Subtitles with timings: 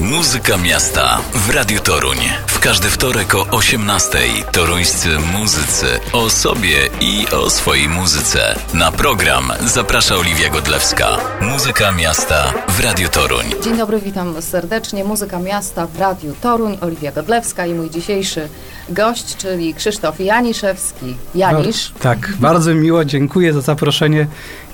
[0.00, 2.16] Muzyka miasta w Radiu Toruń.
[2.46, 8.54] W każdy wtorek o 18:00 toruńscy muzycy o sobie i o swojej muzyce.
[8.74, 11.18] Na program zaprasza Oliwia Godlewska.
[11.40, 13.44] Muzyka miasta w Radiu Toruń.
[13.64, 15.04] Dzień dobry, witam serdecznie.
[15.04, 16.78] Muzyka miasta w Radiu Toruń.
[16.80, 18.48] Oliwia Godlewska i mój dzisiejszy
[18.88, 21.16] gość, czyli Krzysztof Janiszewski.
[21.34, 21.92] Janisz.
[22.00, 24.26] Tak, bardzo miło, dziękuję za zaproszenie.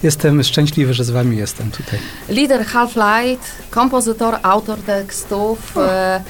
[0.03, 1.99] Jestem szczęśliwy, że z wami jestem tutaj.
[2.29, 3.39] Lider Half-Light,
[3.71, 4.79] kompozytor, autor
[5.15, 5.77] tekstów.
[5.77, 6.21] E,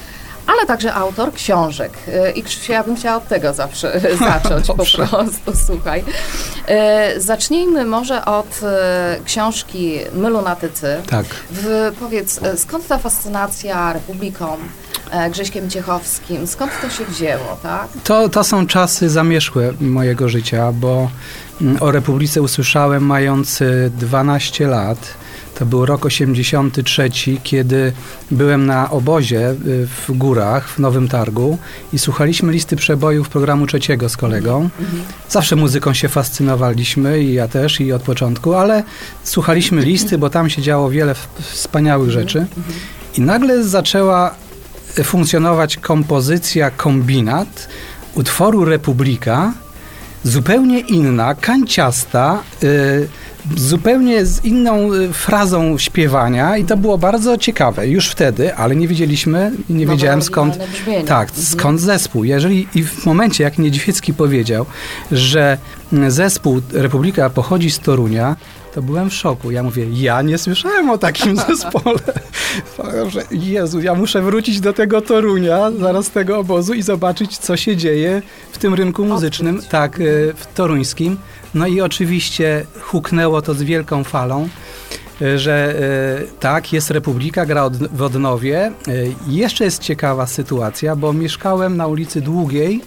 [0.47, 1.93] ale także autor książek.
[2.07, 6.03] E, I Krzysiu, ja bym chciała od tego zawsze zacząć po prostu, słuchaj.
[6.67, 8.59] E, Zacznijmy może od
[9.25, 10.97] książki My Lunatycy.
[11.07, 11.25] Tak.
[11.51, 14.57] W, powiedz, skąd ta fascynacja Republiką,
[15.31, 17.87] Grześkiem Ciechowskim, skąd to się wzięło, tak?
[18.03, 21.09] To, to są czasy zamierzchłe mojego życia, bo
[21.61, 24.97] mm, o Republice usłyszałem mając y, 12 lat.
[25.59, 27.09] To był rok 83,
[27.43, 27.93] kiedy
[28.31, 31.57] byłem na obozie y, w górach w Nowym Targu
[31.93, 34.69] i słuchaliśmy listy przebojów programu trzeciego z kolegą.
[35.29, 38.83] Zawsze muzyką się fascynowaliśmy i ja też i od początku, ale
[39.23, 42.45] słuchaliśmy listy, bo tam się działo wiele wspaniałych rzeczy.
[43.17, 44.35] I nagle zaczęła
[45.03, 47.67] funkcjonować kompozycja kombinat
[48.15, 49.53] utworu Republika,
[50.23, 53.07] zupełnie inna, kanciasta, y,
[53.57, 58.87] zupełnie z inną y, frazą śpiewania i to było bardzo ciekawe już wtedy, ale nie
[58.87, 60.57] wiedzieliśmy, nie Nowe, wiedziałem skąd,
[61.07, 61.45] tak, Mhm.
[61.45, 62.23] skąd zespół.
[62.23, 64.65] Jeżeli i w momencie, jak Niedźwiecki powiedział,
[65.11, 65.57] że
[65.93, 68.35] mm, zespół Republika pochodzi z Torunia,
[68.73, 69.51] to byłem w szoku.
[69.51, 71.99] Ja mówię, ja nie słyszałem o takim zespole.
[73.31, 78.21] Jezu, ja muszę wrócić do tego Torunia, zaraz tego obozu i zobaczyć, co się dzieje
[78.51, 79.71] w tym rynku muzycznym, Odkryć.
[79.71, 81.17] tak, y, w toruńskim.
[81.55, 84.49] No i oczywiście huknęło to z wielką falą
[85.21, 85.75] y, że
[86.21, 88.71] y, tak, jest Republika, gra w Odnowie.
[88.87, 92.81] Y, Jeszcze jest ciekawa sytuacja, bo mieszkałem na ulicy Długiej,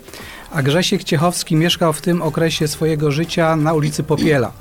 [0.50, 4.52] a Grzesiek Ciechowski mieszkał w tym okresie swojego życia na ulicy Popiela.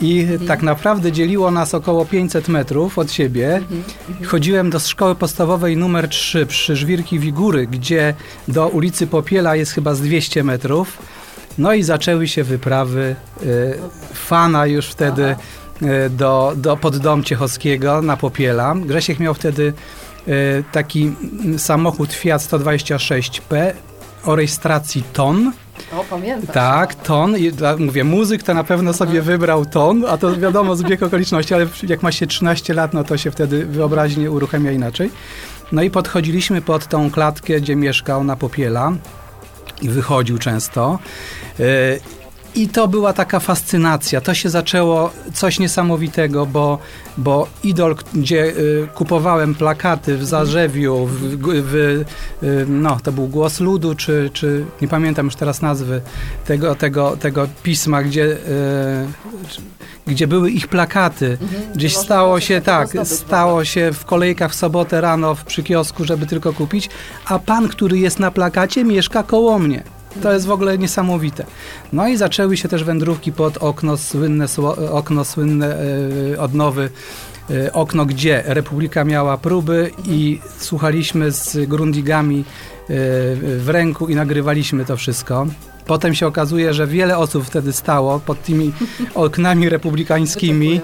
[0.00, 3.60] I tak naprawdę dzieliło nas około 500 metrów od siebie.
[4.26, 8.14] Chodziłem do szkoły podstawowej numer 3 przy Żwirki Wigury, gdzie
[8.48, 10.98] do ulicy Popiela jest chyba z 200 metrów.
[11.58, 13.78] No i zaczęły się wyprawy y,
[14.14, 15.36] fana już wtedy
[15.82, 18.74] y, do, do, pod dom Ciechowskiego na Popiela.
[18.74, 19.72] Grzesiek miał wtedy
[20.28, 21.12] y, taki
[21.58, 23.72] samochód Fiat 126P
[24.24, 25.52] o rejestracji TON.
[25.92, 26.54] O, pamiętam.
[26.54, 27.36] Tak, ton.
[27.38, 31.54] I dla- mówię, muzyk to na pewno sobie wybrał ton, a to wiadomo zbieg okoliczności,
[31.54, 35.10] ale jak ma się 13 lat, no to się wtedy wyobraźnie uruchamia inaczej.
[35.72, 38.92] No i podchodziliśmy pod tą klatkę, gdzie mieszkał na Popiela
[39.82, 40.98] i wychodził często.
[42.54, 44.20] I to była taka fascynacja.
[44.20, 46.78] To się zaczęło coś niesamowitego, bo,
[47.18, 53.60] bo idol, gdzie y, kupowałem plakaty w Zarzewiu, w, w, y, no, to był Głos
[53.60, 56.00] Ludu, czy, czy nie pamiętam już teraz nazwy
[56.46, 58.36] tego, tego, tego pisma, gdzie, y,
[60.06, 61.38] gdzie były ich plakaty.
[61.74, 65.62] Gdzieś można stało się, tak, zdobyć, stało się w kolejkach w sobotę rano w, przy
[65.62, 66.90] kiosku, żeby tylko kupić,
[67.26, 69.93] a pan, który jest na plakacie, mieszka koło mnie.
[70.22, 71.46] To jest w ogóle niesamowite.
[71.92, 74.46] No i zaczęły się też wędrówki pod okno, słynne
[74.90, 75.76] okno słynne
[76.34, 76.90] e, odnowy,
[77.50, 82.44] e, okno, gdzie Republika miała próby i słuchaliśmy z grundigami e,
[83.58, 85.46] w ręku i nagrywaliśmy to wszystko.
[85.86, 88.72] Potem się okazuje, że wiele osób wtedy stało pod tymi
[89.14, 90.80] oknami republikańskimi.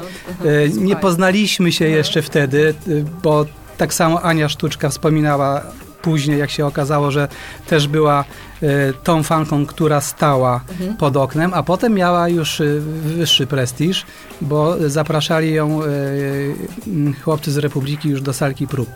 [0.76, 2.74] Nie poznaliśmy się jeszcze wtedy,
[3.22, 3.46] bo
[3.78, 5.62] tak samo Ania Sztuczka wspominała
[6.02, 7.28] później, jak się okazało, że
[7.66, 8.24] też była
[8.62, 8.66] e,
[9.04, 10.96] tą fanką, która stała Mhm.
[10.96, 12.64] pod oknem, a potem miała już e,
[13.04, 14.06] wyższy prestiż,
[14.40, 15.86] bo zapraszali ją e,
[17.24, 18.88] chłopcy z Republiki już do salki prób.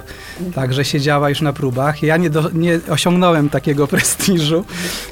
[0.55, 2.03] Także siedziała już na próbach.
[2.03, 4.65] Ja nie, do, nie osiągnąłem takiego prestiżu,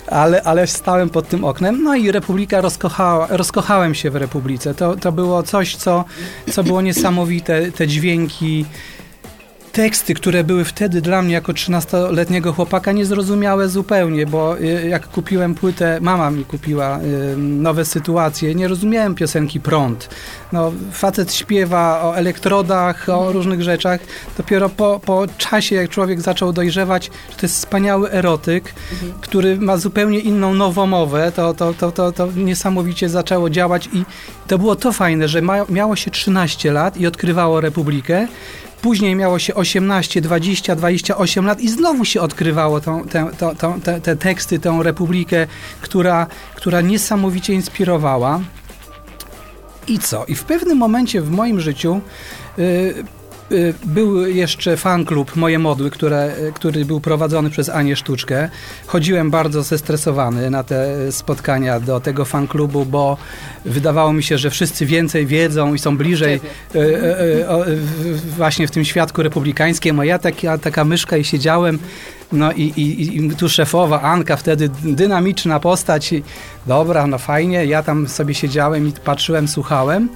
[0.06, 1.82] ale, ale stałem pod tym oknem.
[1.82, 4.74] No i Republika rozkochała, rozkochałem się w Republice.
[4.74, 6.04] To, to było coś, co,
[6.52, 7.72] co było niesamowite.
[7.72, 8.64] Te dźwięki,
[9.72, 15.54] teksty, które były wtedy dla mnie jako 13-letniego chłopaka niezrozumiałe zupełnie, bo y, jak kupiłem
[15.54, 20.08] płytę, mama mi kupiła y, nowe sytuacje, nie rozumiałem piosenki Prąd.
[20.52, 24.00] No, facet śpiewa o elektrodach, o różnych rzeczach.
[24.36, 28.74] Dopiero po, po czasie, jak człowiek zaczął dojrzewać, że to jest wspaniały erotyk,
[29.20, 34.04] który ma zupełnie inną nowomowę, to, to, to, to, to niesamowicie zaczęło działać i
[34.46, 38.28] to było to fajne, że ma, miało się 13 lat i odkrywało Republikę,
[38.82, 43.80] Później miało się 18, 20, 28 lat i znowu się odkrywało tą, tę- tą- tą-
[43.80, 45.46] te, te teksty, tę republikę,
[45.80, 48.40] która, która niesamowicie inspirowała.
[49.86, 50.24] I co?
[50.24, 52.00] I w pewnym momencie w moim życiu
[52.58, 53.04] y, y,
[53.84, 58.48] był jeszcze fan klub Moje Modły, które, który był prowadzony przez Anię Sztuczkę.
[58.86, 63.16] Chodziłem bardzo zestresowany na te spotkania do tego fan klubu, bo
[63.64, 66.40] wydawało mi się, że wszyscy więcej wiedzą i są bliżej
[66.74, 67.44] y, y,
[68.36, 71.78] właśnie w tym świadku republikańskim, a ja taka, taka myszka i siedziałem
[72.32, 76.12] no i, i, i tu szefowa Anka, wtedy dynamiczna postać.
[76.12, 76.22] I,
[76.66, 77.66] dobra, no fajnie.
[77.66, 80.08] Ja tam sobie siedziałem i patrzyłem, słuchałem.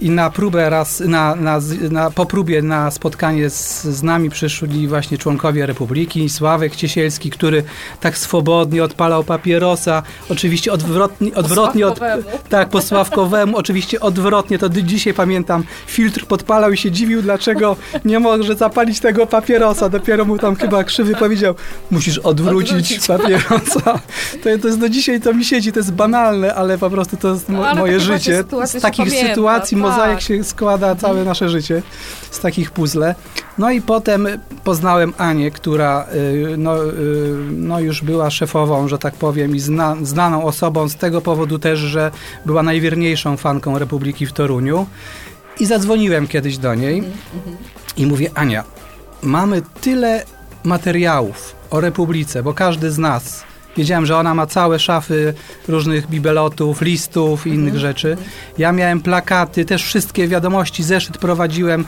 [0.00, 1.60] I na próbę raz, na, na,
[1.90, 7.62] na, po próbie na spotkanie z, z nami przyszli właśnie członkowie Republiki, Sławek Ciesielski, który
[8.00, 12.00] tak swobodnie odpalał papierosa, oczywiście odwrotnie, odwrotnie od,
[12.48, 18.20] tak, po Sławkowemu, oczywiście odwrotnie, to dzisiaj pamiętam, filtr podpalał i się dziwił, dlaczego nie
[18.20, 21.54] może zapalić tego papierosa, dopiero mu tam chyba krzywy powiedział,
[21.90, 23.06] musisz odwrócić, odwrócić.
[23.06, 23.98] papierosa.
[24.42, 27.32] To, to jest do dzisiaj, to mi siedzi, to jest banalne, ale po prostu to
[27.32, 28.44] jest mo, moje życie.
[28.64, 30.20] Z takich sytuacji mozaik tak.
[30.20, 31.82] się składa całe nasze życie
[32.30, 33.14] z takich puzzle.
[33.58, 34.28] No i potem
[34.64, 36.90] poznałem Anię, która y, no, y,
[37.50, 41.78] no już była szefową, że tak powiem, i zna, znaną osobą z tego powodu też,
[41.78, 42.10] że
[42.46, 44.86] była najwierniejszą fanką Republiki w Toruniu.
[45.60, 47.56] I zadzwoniłem kiedyś do niej mm -hmm.
[47.96, 48.64] i mówię, Ania,
[49.22, 50.24] mamy tyle
[50.64, 53.44] materiałów o Republice, bo każdy z nas
[53.76, 55.34] Wiedziałem, że ona ma całe szafy
[55.68, 57.80] różnych bibelotów, listów i innych mhm.
[57.80, 58.16] rzeczy.
[58.58, 61.84] Ja miałem plakaty, też wszystkie wiadomości, zeszyt prowadziłem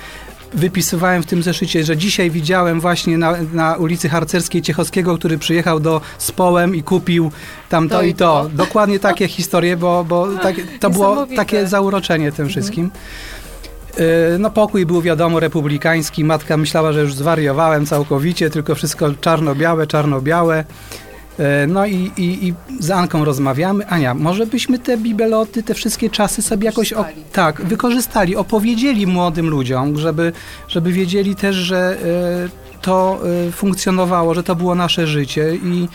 [0.54, 5.80] wypisywałem w tym zeszycie, że dzisiaj widziałem właśnie na, na ulicy Harcerskiej Ciechowskiego, który przyjechał
[5.80, 7.30] do Społem i kupił
[7.68, 8.42] tam to, to i to.
[8.42, 8.56] to.
[8.56, 12.48] Dokładnie takie historie, bo, bo tak, to było takie zauroczenie tym mhm.
[12.48, 12.90] wszystkim.
[14.34, 19.86] Y, no pokój był wiadomo republikański, matka myślała, że już zwariowałem całkowicie, tylko wszystko czarno-białe,
[19.86, 20.64] czarno-białe.
[21.38, 23.86] E, no i, i, i z Anką rozmawiamy.
[23.86, 29.48] Ania, może byśmy te bibeloty, te wszystkie czasy sobie jakoś o, tak, wykorzystali, opowiedzieli młodym
[29.48, 30.32] ludziom, żeby,
[30.68, 31.96] żeby wiedzieli też, że
[32.46, 35.88] e, to e, funkcjonowało, że to było nasze życie i,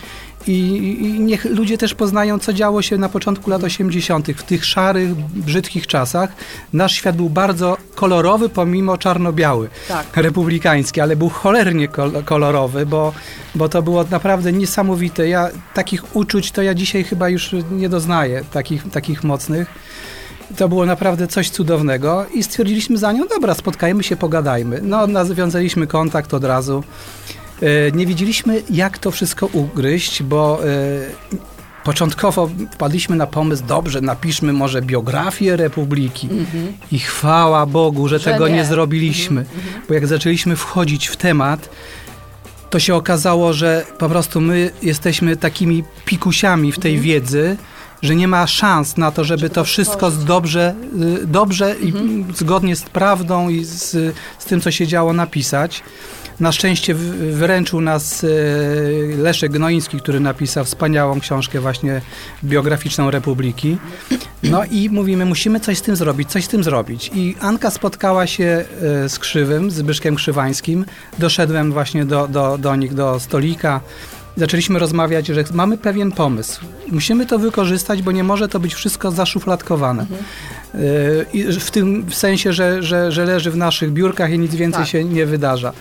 [0.48, 0.60] i,
[1.02, 5.16] I, niech ludzie też poznają, co działo się na początku lat 80., w tych szarych,
[5.16, 6.30] brzydkich czasach.
[6.74, 10.18] Nasz świat był bardzo kolorowy, pomimo czarno-biały, tak.
[10.18, 11.88] republikański, ale był cholernie
[12.26, 13.14] kolorowy, bo,
[13.56, 15.28] bo to było naprawdę niesamowite.
[15.28, 19.68] Ja takich uczuć to ja dzisiaj chyba już nie doznaję, takich, takich mocnych.
[20.58, 24.80] To było naprawdę coś cudownego i stwierdziliśmy za nią, dobra, spotkajmy się, pogadajmy.
[24.82, 26.84] No, nawiązaliśmy kontakt od razu.
[27.64, 30.70] E, nie wiedzieliśmy, jak to wszystko ugryźć, bo e,
[31.84, 36.68] początkowo wpadliśmy na pomysł, dobrze, napiszmy może biografię Republiki mm -hmm.
[36.92, 39.88] i chwała Bogu, że, że tego nie, nie zrobiliśmy, mm -hmm.
[39.88, 41.70] bo jak zaczęliśmy wchodzić w temat,
[42.70, 47.08] to się okazało, że po prostu my jesteśmy takimi pikusiami w tej mm -hmm.
[47.08, 47.58] wiedzy,
[48.04, 50.76] że nie ma szans na to, żeby, żeby to wszystko dobrze,
[51.24, 51.94] y, dobrze i
[52.36, 53.92] zgodnie z prawdą i z,
[54.40, 55.84] z tym, co się działo, napisać.
[56.40, 56.94] Na szczęście
[57.32, 58.28] wyręczył nas e,
[59.18, 62.02] Leszek Gnoiński, który napisał wspaniałą książkę właśnie
[62.44, 63.78] biograficzną Republiki.
[64.44, 67.12] No i mówimy, musimy coś z tym zrobić, coś z tym zrobić.
[67.14, 68.66] I Anka spotkała się
[69.04, 70.86] e, z Krzywym, z Zbyszkiem Krzywańskim.
[71.20, 73.82] Doszedłem właśnie do, do, do nich, do stolika
[74.38, 76.62] zaczęliśmy rozmawiać, że mamy pewien pomysł.
[76.92, 80.02] Musimy to wykorzystać, bo nie może to być wszystko zaszufladkowane.
[80.02, 80.24] Mhm.
[81.60, 84.90] W tym sensie, że, że, że leży w naszych biurkach i nic więcej tak.
[84.90, 85.74] się nie wydarza.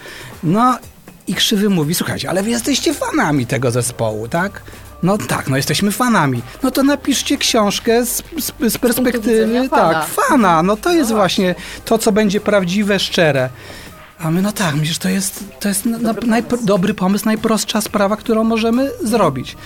[0.43, 0.79] No
[1.27, 4.63] i Krzywy mówi, słuchajcie, ale wy jesteście fanami tego zespołu, tak?
[5.03, 6.43] No tak, no jesteśmy fanami.
[6.63, 10.07] No to napiszcie książkę z, z, z perspektywy, tak, fana.
[10.29, 10.63] fana.
[10.63, 13.49] No to jest no właśnie to, co będzie prawdziwe, szczere.
[14.23, 16.67] A my, no tak, myślę, że to jest, to jest dobry, na, pomysł.
[16.67, 19.57] dobry pomysł, najprostsza sprawa, którą możemy zrobić.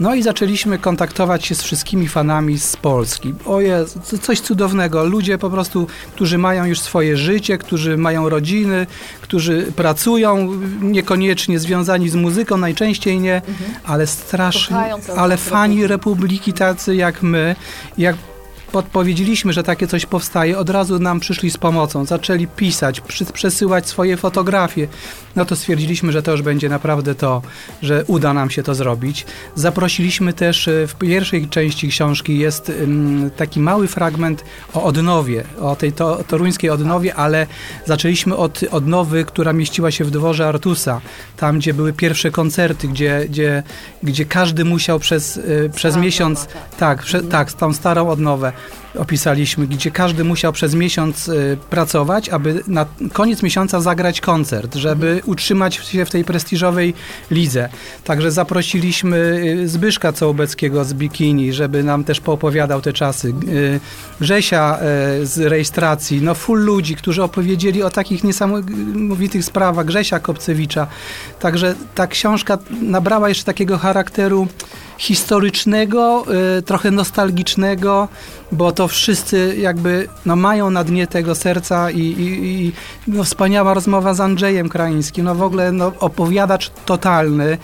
[0.00, 3.34] No i zaczęliśmy kontaktować się z wszystkimi fanami z Polski.
[3.46, 3.84] Oje,
[4.22, 5.04] coś cudownego.
[5.04, 8.86] Ludzie po prostu, którzy mają już swoje życie, którzy mają rodziny,
[9.20, 13.70] którzy pracują, niekoniecznie związani z muzyką, najczęściej nie, mhm.
[13.84, 14.76] ale strasznie,
[15.16, 17.56] ale fani Republiki tacy jak my,
[17.98, 18.16] jak
[18.72, 23.00] podpowiedzieliśmy, że takie coś powstaje, od razu nam przyszli z pomocą, zaczęli pisać,
[23.32, 24.88] przesyłać swoje fotografie.
[25.36, 27.42] No to stwierdziliśmy, że to już będzie naprawdę to,
[27.82, 29.26] że uda nam się to zrobić.
[29.54, 32.72] Zaprosiliśmy też, e, w pierwszej części książki jest
[33.36, 37.46] taki mały fragment o odnowie, o tej to, toruńskiej odnowie, ale
[37.86, 41.00] zaczęliśmy od odnowy, która mieściła się w dworze Artusa,
[41.36, 43.62] tam gdzie były pierwsze koncerty, gdzie, gdzie,
[44.02, 46.46] gdzie każdy musiał przez, e, przez miesiąc,
[46.78, 48.52] tak, tak, prze, tak, tą starą odnowę,
[48.98, 55.20] opisaliśmy, gdzie każdy musiał przez miesiąc y, pracować, aby na koniec miesiąca zagrać koncert, żeby
[55.26, 56.94] utrzymać się w tej prestiżowej
[57.30, 57.68] lidze.
[58.04, 59.16] Także zaprosiliśmy
[59.62, 63.34] y, Zbyszka Cołbeckiego z Bikini, żeby nam też poopowiadał te czasy.
[63.48, 63.80] Y,
[64.20, 64.78] Grzesia
[65.22, 69.86] z rejestracji, no full ludzi, którzy opowiedzieli o takich niesamowitych sprawach.
[69.86, 70.86] Grzesia Kopcewicza.
[71.40, 74.48] Także ta książka nabrała jeszcze takiego charakteru
[75.02, 76.24] historycznego,
[76.58, 78.08] y, trochę nostalgicznego,
[78.52, 82.72] bo to wszyscy jakby no, mają na dnie tego serca i, i, i
[83.06, 87.58] no, wspaniała rozmowa z Andrzejem Kraińskim, no w ogóle no, opowiadacz totalny.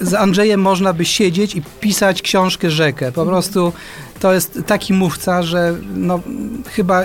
[0.00, 3.12] Z Andrzejem można by siedzieć i pisać książkę Rzekę.
[3.12, 3.72] Po prostu
[4.20, 6.20] to jest taki mówca, że no,
[6.66, 7.04] chyba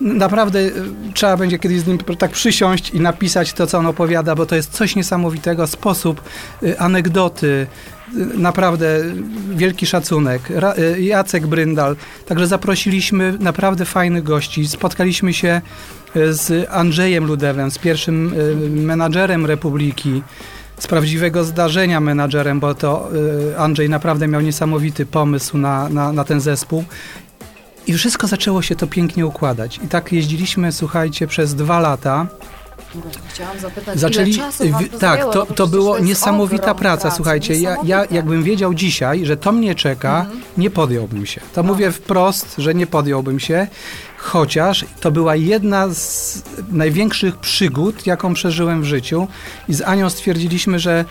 [0.00, 0.72] naprawdę y,
[1.14, 4.56] trzeba będzie kiedyś z nim tak przysiąść i napisać to, co on opowiada, bo to
[4.56, 5.66] jest coś niesamowitego.
[5.66, 6.22] Sposób,
[6.62, 7.66] y, anegdoty,
[8.16, 9.02] y, naprawdę
[9.50, 10.42] wielki szacunek.
[10.98, 11.96] Jacek Bryndal.
[12.26, 14.68] Także zaprosiliśmy naprawdę fajnych gości.
[14.68, 15.60] Spotkaliśmy się
[16.14, 18.34] z Andrzejem Ludewem, z pierwszym
[18.70, 20.22] menadżerem Republiki
[20.78, 23.10] z prawdziwego zdarzenia menadżerem, bo to
[23.58, 26.84] Andrzej naprawdę miał niesamowity pomysł na, na, na ten zespół.
[27.86, 29.80] I wszystko zaczęło się to pięknie układać.
[29.84, 32.26] I tak jeździliśmy, słuchajcie, przez dwa lata.
[33.28, 37.02] Chciałam zapytać, Zaczęli, ile czasu wam to Tak, zajęło, to, to było niesamowita praca.
[37.02, 40.40] Pracy, słuchajcie, ja, ja jakbym wiedział dzisiaj, że to mnie czeka, mhm.
[40.56, 41.40] nie podjąłbym się.
[41.40, 41.72] To no.
[41.72, 43.66] mówię wprost, że nie podjąłbym się,
[44.16, 49.28] chociaż to była jedna z największych przygód, jaką przeżyłem w życiu.
[49.68, 51.04] I z Anią stwierdziliśmy, że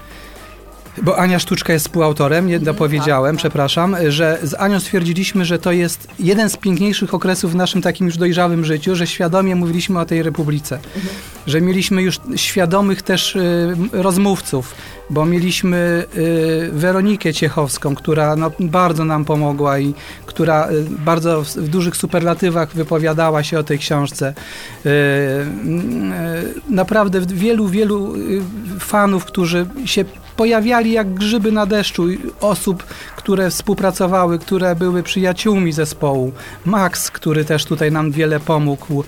[1.02, 3.50] bo Ania Sztuczka jest współautorem, nie dopowiedziałem, tak, tak.
[3.50, 8.06] przepraszam, że z Anią stwierdziliśmy, że to jest jeden z piękniejszych okresów w naszym takim
[8.06, 11.16] już dojrzałym życiu, że świadomie mówiliśmy o tej Republice, mhm.
[11.48, 14.76] że mieliśmy już świadomych też y, rozmówców,
[15.10, 19.94] bo mieliśmy y, Weronikę Ciechowską, która no, bardzo nam pomogła i
[20.26, 24.34] która y, bardzo w, w, dużych superlatywach wypowiadała się o tej książce.
[24.86, 28.42] Y, y naprawdę wielu, wielu y,
[28.80, 30.06] fanów, którzy się
[30.40, 32.04] pojawiali jak grzyby na deszczu
[32.42, 32.84] osób,
[33.16, 36.32] które współpracowały, które były przyjaciółmi zespołu.
[36.66, 39.04] Max, który też tutaj nam wiele pomógł.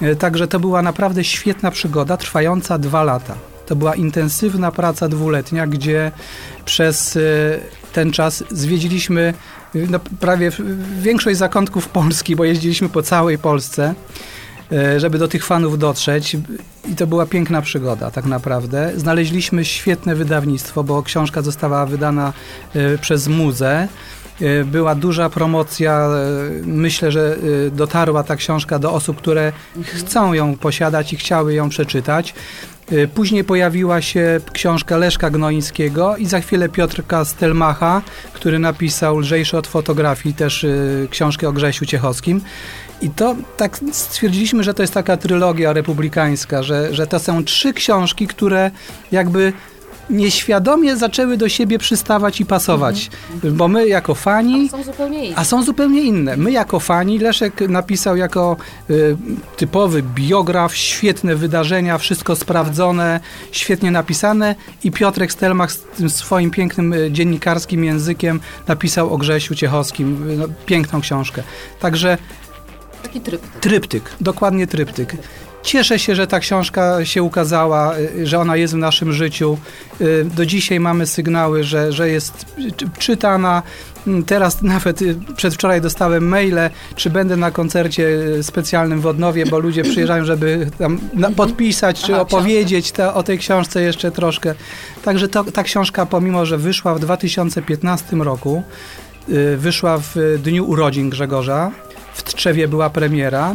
[0.00, 3.34] E, także to była naprawdę świetna przygoda, trwająca dwa lata.
[3.66, 6.12] To była intensywna praca dwuletnia, gdzie
[6.64, 7.20] przez e,
[7.92, 9.34] ten czas zwiedziliśmy
[9.74, 10.50] no, prawie
[11.00, 13.94] większość zakątków Polski, bo jeździliśmy po całej Polsce.
[14.72, 16.36] E, żeby do tych fanów dotrzeć.
[16.92, 18.92] I to była piękna przygoda, tak naprawdę.
[18.96, 22.32] Znaleźliśmy świetne wydawnictwo, bo książka została wydana
[22.74, 23.88] e, przez Muzę.
[24.40, 26.08] E, była duża promocja.
[26.62, 27.36] Myślę, że
[27.72, 29.52] dotarła ta książka do osób, które
[29.82, 32.34] chcą ją posiadać i chciały ją przeczytać.
[33.14, 39.66] Później pojawiła się książka Leszka Gnoińskiego i za chwilę Piotrka Stelmacha, który napisał Lżejszy od
[39.66, 40.66] fotografii, też
[41.10, 42.40] książkę o Grzesiu Ciechowskim.
[43.02, 47.72] I to tak stwierdziliśmy, że to jest taka trylogia republikańska, że, że to są trzy
[47.72, 48.70] książki, które
[49.12, 49.52] jakby
[50.10, 53.10] nieświadomie zaczęły do siebie przystawać i pasować.
[53.34, 53.56] Mhm.
[53.56, 54.68] Bo my jako fani...
[54.72, 55.36] A są zupełnie inne.
[55.36, 56.36] A są zupełnie inne.
[56.36, 58.56] My jako fani, Leszek napisał jako
[58.90, 59.16] y,
[59.56, 63.20] typowy biograf, świetne wydarzenia, wszystko sprawdzone,
[63.52, 64.54] świetnie napisane
[64.84, 70.30] i Piotrek Stelmach z tym swoim pięknym y, dziennikarskim językiem napisał o Grzesiu Ciechowskim.
[70.30, 71.42] Y, no, piękną książkę.
[71.80, 72.18] Także
[73.02, 73.60] Taki tryptyk.
[73.60, 75.16] Tryptyk, dokładnie tryptyk.
[75.62, 79.58] Cieszę się, że ta książka się ukazała, y, że ona jest w naszym życiu.
[80.00, 82.46] Y, do dzisiaj mamy sygnały, że, że jest
[82.98, 83.62] czytana.
[84.06, 88.08] Mm, teraz nawet y, przedwczoraj dostałem maile, czy będę na koncercie
[88.42, 91.00] specjalnym w Odnowie, bo ludzie przyjeżdżają, żeby tam
[91.36, 94.54] podpisać, czy Aha, opowiedzieć ta, o tej książce jeszcze troszkę.
[95.04, 98.62] Także to, ta książka, pomimo że wyszła w 2015 roku,
[99.56, 101.70] wyszła w dniu urodzin Grzegorza,
[102.14, 103.54] w Tczewie była premiera,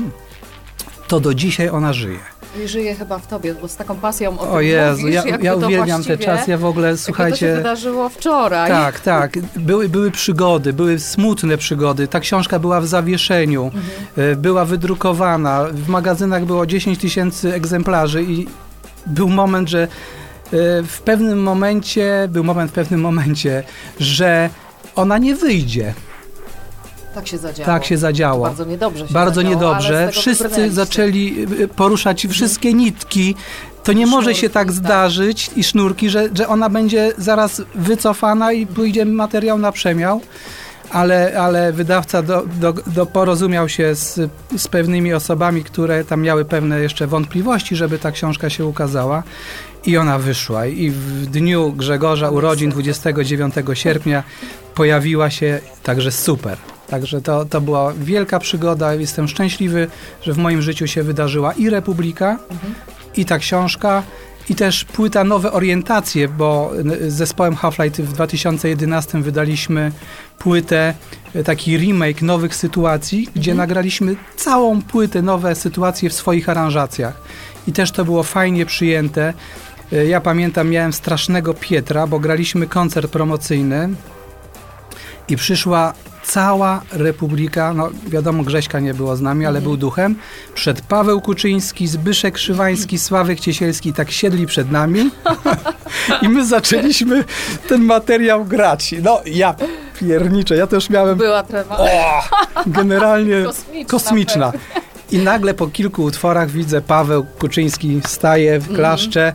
[1.07, 2.19] to do dzisiaj ona żyje.
[2.63, 5.55] I żyje chyba w tobie, bo z taką pasją o, o Jezu, mówisz, ja, ja
[5.55, 7.47] uwielbiam ten czas, ja w ogóle, słuchajcie...
[7.47, 8.69] to się wydarzyło wczoraj.
[8.69, 9.39] Tak, tak.
[9.55, 12.07] Były, były przygody, były smutne przygody.
[12.07, 13.83] Ta książka była w zawieszeniu, mhm.
[14.31, 18.47] E, była wydrukowana, w magazynach było 10 tysięcy egzemplarzy i
[19.05, 19.87] był moment, że e,
[20.83, 23.63] w pewnym momencie, był moment w pewnym momencie,
[23.99, 24.49] że
[24.95, 25.93] ona nie wyjdzie.
[27.17, 27.65] Tak się zadziało.
[27.65, 28.43] Tak się zadziało.
[28.43, 30.09] bardzo niedobrze się Bardzo zadziało, niedobrze.
[30.11, 32.33] Wszyscy zaczęli y, poruszać mhm.
[32.33, 33.35] wszystkie nitki.
[33.83, 38.51] To nie może się tak, tak zdarzyć i sznurki, że, że ona będzie zaraz wycofana
[38.53, 40.21] i pójdzie materiał na przemiał
[40.89, 44.19] ale, ale wydawca do, do, do porozumiał się z,
[44.57, 49.23] z pewnymi osobami, które tam miały pewne jeszcze wątpliwości, żeby ta książka się ukazała.
[49.85, 50.65] I ona wyszła.
[50.65, 54.23] I w dniu Grzegorza urodzin 29 sierpnia
[54.75, 56.57] pojawiła się także super.
[56.87, 58.93] Także to, to była wielka przygoda.
[58.93, 59.87] Jestem szczęśliwy,
[60.21, 62.73] że w moim życiu się wydarzyła i Republika, Mhm.
[63.15, 64.03] i ta książka,
[64.49, 66.71] i też płyta Nowe Orientacje, bo
[67.07, 69.91] z zespołem Half-Light w 2011 wydaliśmy
[70.39, 70.93] płytę,
[71.35, 77.21] e, taki remake nowych sytuacji, gdzie nagraliśmy całą płytę, nowe sytuacje w swoich aranżacjach.
[77.67, 79.33] I też to było fajnie przyjęte.
[79.93, 83.89] E, Ja pamiętam, miałem strasznego Pietra, bo graliśmy koncert promocyjny
[85.29, 85.93] i przyszła
[86.23, 90.15] cała Republika, no wiadomo Grześka nie było z nami, ale był duchem,
[90.53, 95.09] przed Paweł Kuczyński, Zbyszek Krzywański, Sławek Ciesielski, tak siedli przed nami
[96.23, 97.23] i my zaczęliśmy
[97.69, 98.95] ten materiał grać.
[99.03, 99.55] No ja
[99.99, 101.77] pierniczę, ja też miałem Była trema.
[101.77, 101.87] o,
[102.67, 104.53] generalnie Kosmiczna kosmiczna.
[105.11, 109.33] I nagle po kilku utworach widzę Paweł Kuczyński staje w klaszcze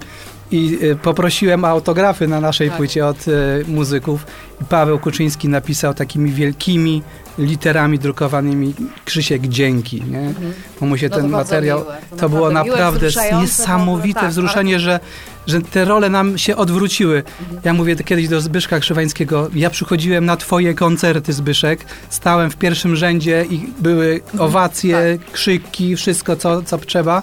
[0.52, 2.76] i y, poprosiłem o autografy na naszej Tak.
[2.76, 4.26] płycie od y, muzyków.
[4.62, 7.02] I Paweł Kuczyński napisał takimi wielkimi
[7.38, 10.34] literami drukowanymi Krzysiek dzięki, nie?
[10.80, 13.06] Bo mu się No to ten bardzo materiał, miłe, to to było naprawdę
[13.40, 15.00] niesamowite ogóle, tak, wzruszenie, że,
[15.46, 17.22] że te role nam się odwróciły.
[17.64, 22.56] Ja mówię to kiedyś do Zbyszka Krzywańskiego, ja przychodziłem na twoje koncerty, Zbyszek, stałem w
[22.56, 27.22] pierwszym rzędzie i były owacje, krzyki, wszystko co, co trzeba,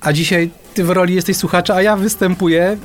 [0.00, 2.76] a dzisiaj ty w roli jesteś słuchacza, a ja występuję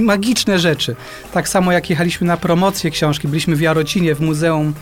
[0.00, 0.96] magiczne rzeczy.
[1.32, 4.74] Tak samo jak jechaliśmy na promocję książki, byliśmy w Jarocinie, w Muzeum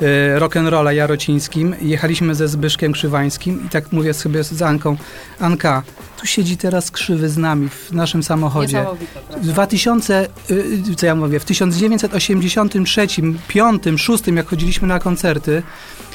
[0.00, 4.96] e, Rock'n'Rolla Jarocińskim, jechaliśmy ze Zbyszkiem Krzywańskim i tak mówię sobie z Anką,
[5.40, 5.82] Anka,
[6.20, 8.82] tu siedzi teraz Krzywy z nami w naszym samochodzie.
[8.82, 8.84] W
[9.28, 9.52] prawda?
[9.52, 13.06] 2000, y, co ja mówię, w 1983,
[13.48, 15.62] 5, 6, jak chodziliśmy na koncerty,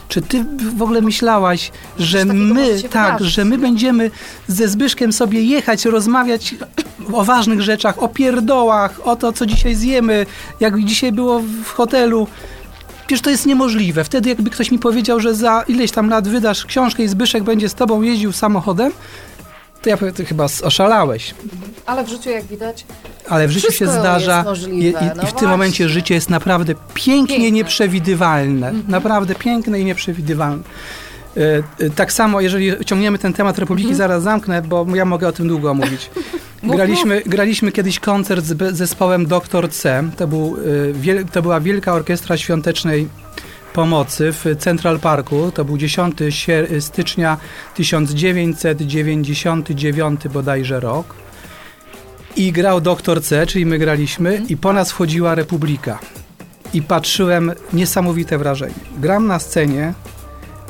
[0.10, 0.46] czy ty
[0.76, 4.12] w ogóle myślałaś, że my, tak, że my będziemy
[4.48, 6.56] ze Zbyszkiem sobie jechać, rozmawiać
[7.14, 10.26] o ważnych rzeczach, o pierdołach, o to, co dzisiaj zjemy,
[10.60, 12.28] jak dzisiaj było w hotelu.
[13.08, 14.04] Przecież to jest niemożliwe.
[14.04, 17.70] Wtedy jakby ktoś mi powiedział, że za ileś tam lat wydasz książkę i Zbyszek będzie
[17.70, 18.92] z tobą jeździł samochodem,
[19.86, 21.36] to ja powiem, ty chyba oszalałeś.
[21.86, 22.86] Ale w życiu, jak widać,
[23.30, 25.48] Ale w życiu Wszystko się zdarza i, możliwe, i, no w tym właśnie.
[25.48, 27.52] momencie życie jest naprawdę pięknie Piękne.
[27.52, 28.74] nieprzewidywalne.
[28.88, 30.64] Naprawdę piękne i nieprzewidywalne.
[31.38, 35.32] E, e, Tak samo, jeżeli ciągniemy ten temat Republiki, zaraz zamknę, bo ja mogę o
[35.32, 36.10] tym długo mówić.
[36.64, 40.04] Mów, graliśmy, graliśmy kiedyś koncert z zespołem Doktor C.
[40.18, 40.58] To, był,
[40.90, 43.08] e, wiel, to była Wielka Orkiestra Świątecznej
[43.76, 45.52] Pomocy w Central Parku.
[45.52, 47.38] To był 10 sier- stycznia
[47.74, 51.16] 1999 bodajże rok.
[52.36, 56.00] I grał Doktor C, czyli my graliśmy, i po nas wchodziła Republika.
[56.74, 58.74] I patrzyłem, niesamowite wrażenie.
[58.98, 59.94] Gram na scenie,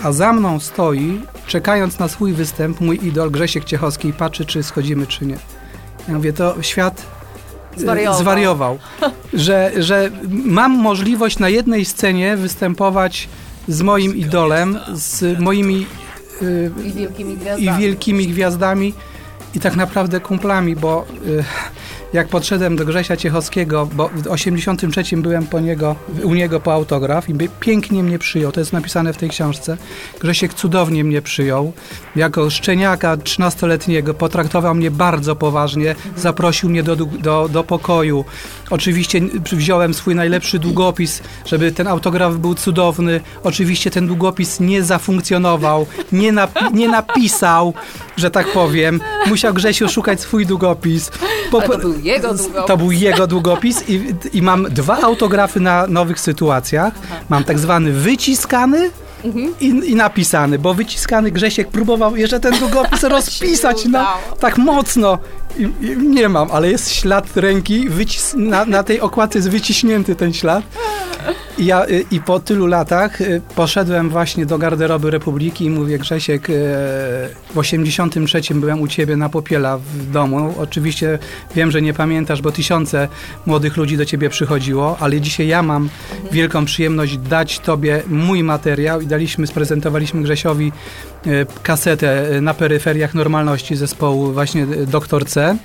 [0.04, 4.63] a za mną stoi, czekając na swój występ, mój idol Grzesiek Ciechowski i patrzy, czy
[4.63, 5.38] schodzimy, czy nie.
[6.08, 7.06] Ja mówię, to świat
[7.78, 8.20] Zwariował.
[8.20, 8.80] zwariował
[9.36, 13.30] że, że mam możliwość na jednej scenie występować
[13.68, 15.86] z moim idolem, z moimi
[16.42, 17.80] y, i wielkimi i gwiazdami.
[17.80, 18.94] wielkimi gwiazdami
[19.56, 21.44] i tak naprawdę kumplami, bo y,
[22.13, 27.30] jak podszedłem do Grzesia Ciechowskiego, bo w 83 byłem po niego, u niego po autograf
[27.30, 29.78] i pięknie mnie przyjął, to jest napisane w tej książce.
[30.20, 31.74] Grzesiek cudownie mnie przyjął.
[32.15, 38.26] Jako szczeniaka 13-letniego potraktował mnie bardzo poważnie, zaprosił mnie do, do, do pokoju.
[38.70, 43.22] Oczywiście wziąłem swój najlepszy długopis, żeby ten autograf był cudowny.
[43.44, 47.74] Oczywiście ten długopis nie zafunkcjonował, nie, nap- nie napisał,
[48.18, 49.02] że tak powiem.
[49.28, 51.12] Musiał Grzesiu szukać swój długopis.
[51.52, 52.68] Po- Ale to był jego długopis.
[52.68, 54.02] To był jego długopis i,
[54.34, 56.94] i mam dwa autografy na nowych sytuacjach.
[57.30, 58.89] Mam tak zwany wyciskany
[59.60, 64.18] i, i napisany, bo wyciskany Grzesiek próbował jeszcze ten długopis rozpisać na, udało.
[64.39, 65.18] tak mocno.
[65.58, 70.15] I, I nie mam, ale jest ślad ręki, wycis- na, na tej okładce jest wyciśnięty
[70.15, 70.63] ten ślad.
[71.58, 76.50] Ja, y, I po tylu latach y, poszedłem właśnie do garderoby Republiki i mówię, Grzesiek,
[76.50, 76.54] y,
[77.54, 80.54] w 83 byłem u ciebie na Popiela w domu.
[80.58, 81.20] Oczywiście
[81.56, 83.08] wiem, że nie pamiętasz, bo tysiące
[83.46, 85.89] młodych ludzi do ciebie przychodziło, ale dzisiaj ja mam
[86.32, 90.72] wielką przyjemność dać tobie mój materiał i daliśmy, sprezentowaliśmy Grzesiowi
[91.63, 95.58] kasetę na peryferiach normalności zespołu właśnie Doktor C.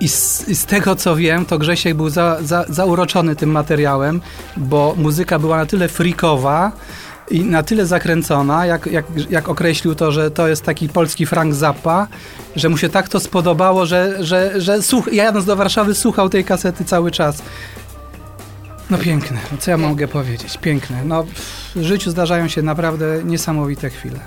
[0.00, 4.20] I z, I z tego co wiem, to Grzesiek był za, za, zauroczony tym materiałem,
[4.56, 6.72] bo muzyka była na tyle freakowa
[7.30, 11.54] i na tyle zakręcona, jak, jak, jak określił to, że to jest taki polski Frank
[11.54, 12.08] Zappa,
[12.56, 16.28] że mu się tak to spodobało, że, że, że słuch, ja jadąc do Warszawy słuchał
[16.28, 17.42] tej kasety cały czas.
[18.90, 20.58] No piękne, no co ja mogę powiedzieć?
[20.58, 21.04] Piękne.
[21.04, 21.24] No,
[21.76, 24.18] w życiu zdarzają się naprawdę niesamowite chwile.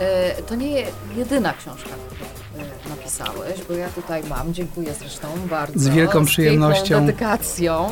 [0.00, 1.90] E, To nie jedyna książka,
[3.06, 5.78] napisałeś, bo ja tutaj mam, dziękuję zresztą bardzo.
[5.78, 6.82] Z wielką przyjemnością.
[6.84, 7.88] piękną dedykacją.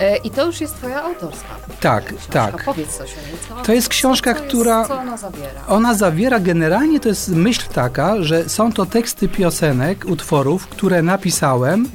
[0.00, 1.48] E, I to już jest twoja autorska.
[1.80, 2.32] Tak, książka.
[2.32, 2.64] tak.
[2.64, 3.36] Powiedz coś o niej.
[3.48, 5.60] Co, To jest książka, co, która- Jest, co ona zawiera?
[5.68, 11.88] Ona zawiera generalnie, to jest myśl taka, że są to teksty piosenek, utworów, które napisałem.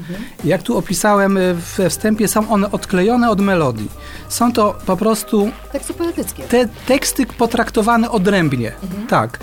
[0.43, 3.89] Jak tu opisałem y, we wstępie, są one odklejone od melodii.
[4.29, 6.43] Są to po prostu Teksty poetyckie.
[6.43, 8.71] te teksty potraktowane odrębnie.
[9.09, 9.39] Tak.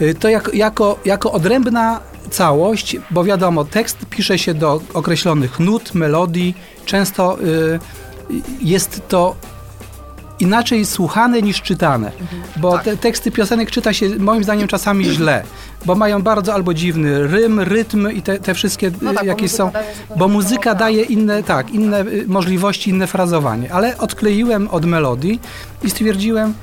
[0.00, 2.00] Y, To jak, jako, jako odrębna
[2.34, 6.54] całość, bo wiadomo, tekst pisze się do określonych nut, melodii.
[6.86, 7.78] Często y,
[8.60, 9.36] jest to
[10.40, 12.12] inaczej słuchane niż czytane,
[12.56, 12.84] bo Tak.
[12.84, 15.42] te teksty piosenek czyta się moim zdaniem czasami źle,
[15.86, 19.70] bo mają bardzo albo dziwny rym, rytm i te, te wszystkie No tak, jakieś są,
[20.16, 25.40] bo muzyka daje inne, tak, inne y, możliwości, inne frazowanie, ale odkleiłem od melodii
[25.82, 26.54] i stwierdziłem,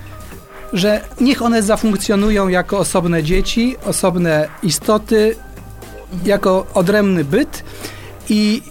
[0.74, 5.36] że niech one zafunkcjonują jako osobne dzieci, osobne istoty,
[6.24, 7.64] jako odrębny byt
[8.30, 8.62] i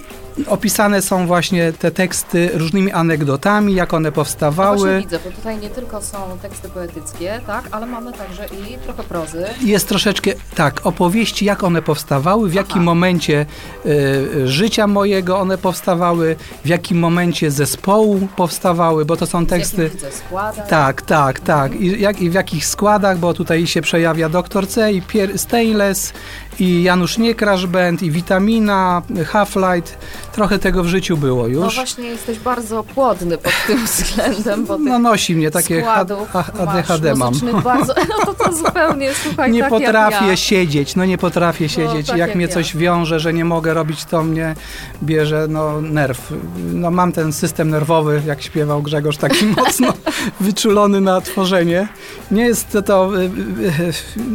[0.46, 5.00] opisane są właśnie te teksty różnymi anegdotami, jak one No właśnie powstawały.
[5.00, 9.44] widzę, bo tutaj nie tylko są teksty poetyckie, tak, ale mamy także i trochę prozy.
[9.60, 12.84] Jest troszeczkę, tak, opowieści, jak one powstawały, w jakim Aha.
[12.84, 13.46] momencie
[13.86, 19.90] y, życia mojego one powstawały, w jakim momencie zespołu powstawały, bo to są teksty...
[20.30, 20.64] jakim.
[20.68, 21.74] Tak, tak, tak.
[21.80, 24.68] I, jak, I w jakich składach, bo tutaj się przejawia Dr.
[24.68, 26.12] C i Pier Stainless
[26.58, 29.96] i Janusz Niekrasz Band i Witamina, Half-Light.
[30.32, 31.74] Trochę tego w życiu było No już.
[31.74, 37.34] właśnie jesteś bardzo płodny pod tym względem, bo No nosi mnie takie składów ADHD mam.
[37.64, 40.36] bardzo, no to, to zupełnie, słuchaj, Nie tak potrafię ja.
[40.36, 42.06] siedzieć, no nie potrafię siedzieć.
[42.06, 42.52] tak jak, jak mnie ja.
[42.54, 44.54] coś wiąże, że nie mogę robić, to mnie
[45.02, 46.32] bierze no, nerw.
[46.74, 49.92] No, mam ten system nerwowy, jak śpiewał Grzegorz, taki mocno
[50.40, 51.88] wyczulony na tworzenie.
[52.30, 53.28] Nie jest to, to y, y,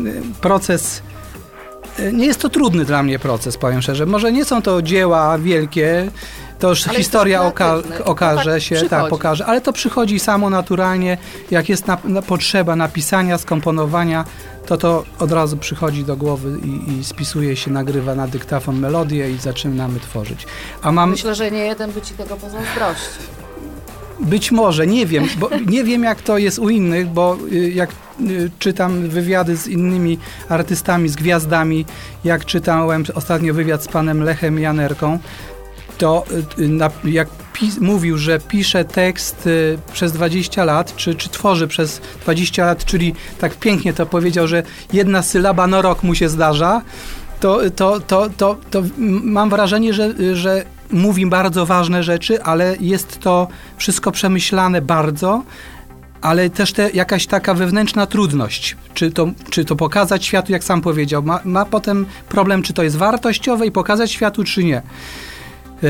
[0.08, 1.02] y, proces.
[2.14, 4.06] Nie jest to trudny dla mnie proces, powiem szczerze.
[4.06, 6.12] Może nie są to dzieła wielkie,
[6.60, 7.82] to już Ale historia jesteś oka.
[7.98, 8.90] To okaże tak się, przychodzi.
[8.90, 11.18] tak, pokaże, ale to przychodzi samo naturalnie,
[11.52, 14.26] jak jest na, na potrzeba napisania, skomponowania,
[14.66, 19.32] to to od razu przychodzi do głowy i, i spisuje się, nagrywa na dyktafon melodię
[19.32, 20.46] i zaczynamy tworzyć.
[20.82, 23.45] A mam Myślę, że nie jeden by ci tego pozazdrościł.
[24.20, 27.90] Być może, nie wiem, bo nie wiem jak to jest u innych, bo y, jak
[28.22, 30.18] y, czytam wywiady z innymi
[30.50, 31.86] artystami, z gwiazdami,
[32.24, 35.20] jak czytałem ostatnio wywiad z panem Lechem Janerką,
[35.98, 36.26] to
[36.60, 37.28] y, jak
[37.82, 39.50] mówił, że pisze tekst
[39.94, 44.64] przez 20 lat, czy, czy tworzy przez 20 lat, czyli tak pięknie to powiedział, że
[44.94, 46.82] jedna sylaba na rok mu się zdarza,
[47.40, 48.84] to, to, to, to, to
[49.24, 55.44] mam wrażenie, że, że mówi bardzo ważne rzeczy, ale jest to wszystko przemyślane bardzo,
[56.22, 60.82] ale też te, jakaś taka wewnętrzna trudność, czy to, czy to pokazać światu, jak sam
[60.82, 61.24] powiedział.
[61.24, 64.82] Ma, ma potem problem, czy to jest wartościowe i pokazać światu, czy nie.
[65.82, 65.90] Yy,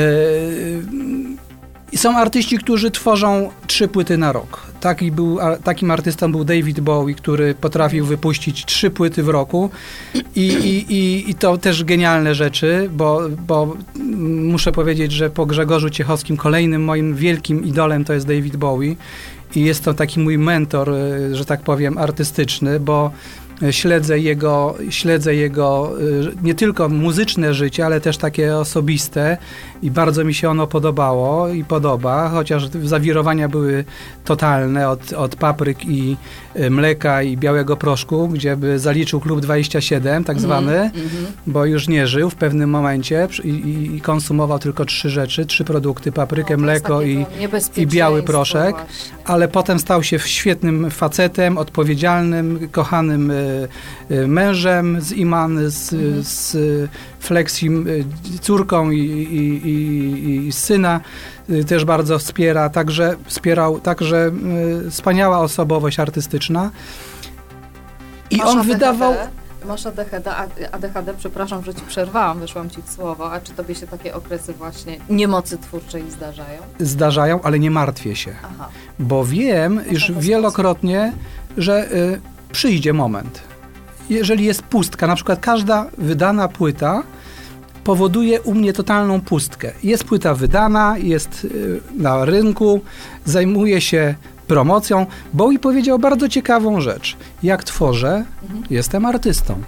[1.98, 4.62] są artyści, którzy tworzą trzy płyty na rok.
[4.82, 9.70] Taki był, takim artystą był David Bowie, który potrafił wypuścić trzy płyty w roku.
[10.36, 13.78] I, i, i, i to też genialne rzeczy, bo, bo
[14.28, 18.96] muszę powiedzieć, że po Grzegorzu Ciechowskim kolejnym moim wielkim idolem to jest David Bowie.
[19.56, 23.12] I jest to taki mój mentor, y, że tak powiem, artystyczny, bo
[23.72, 29.38] śledzę jego, śledzę jego y, nie tylko muzyczne życie, ale też takie osobiste
[29.82, 33.86] i bardzo mi się ono podobało i podoba, chociaż zawirowania były
[34.26, 36.18] totalne od, od papryk i
[36.60, 41.26] y, mleka i białego proszku, gdzie by zaliczył klub 27, tak zwany, Mhm.
[41.48, 43.50] bo już nie żył w pewnym momencie i,
[43.96, 47.26] i, konsumował tylko trzy rzeczy, trzy produkty, paprykę, No, mleko i,
[47.78, 49.16] i biały proszek, właśnie.
[49.26, 53.32] ale potem stał się świetnym facetem, odpowiedzialnym, kochanym
[54.28, 56.24] mężem z Iman, z, Mhm.
[56.24, 56.88] z y,
[57.20, 58.04] Flexim, y,
[58.42, 61.00] córką i, i, i, i syna
[61.50, 64.32] y, też bardzo wspiera, także wspierał, także
[64.88, 66.72] y, wspaniała osobowość artystyczna.
[68.30, 68.74] I Masz on ADHD?
[68.74, 69.14] wydawał...
[69.68, 70.36] Masz ADHD,
[70.72, 74.54] ADHD, przepraszam, że ci przerwałam, wyszłam ci w słowo, a czy tobie się takie okresy
[74.54, 76.62] właśnie niemocy twórczej zdarzają?
[76.80, 78.36] Zdarzają, ale nie martwię się.
[78.44, 78.70] Aha.
[79.00, 81.14] Bo wiem No już wielokrotnie,
[81.58, 82.22] że y,
[82.56, 83.42] przyjdzie moment.
[84.10, 87.04] Jeżeli jest pustka, na przykład każda wydana płyta
[87.84, 89.72] powoduje u mnie totalną pustkę.
[89.84, 92.82] Jest płyta wydana, jest y, na rynku,
[93.26, 94.16] zajmuje się
[94.48, 95.06] promocją.
[95.34, 97.18] Bowie powiedział bardzo ciekawą rzecz.
[97.44, 98.26] Jak tworzę,
[98.70, 99.62] jestem artystą.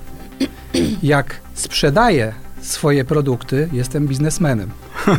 [1.04, 2.34] Jak sprzedaję
[2.68, 4.70] swoje produkty, jestem biznesmenem.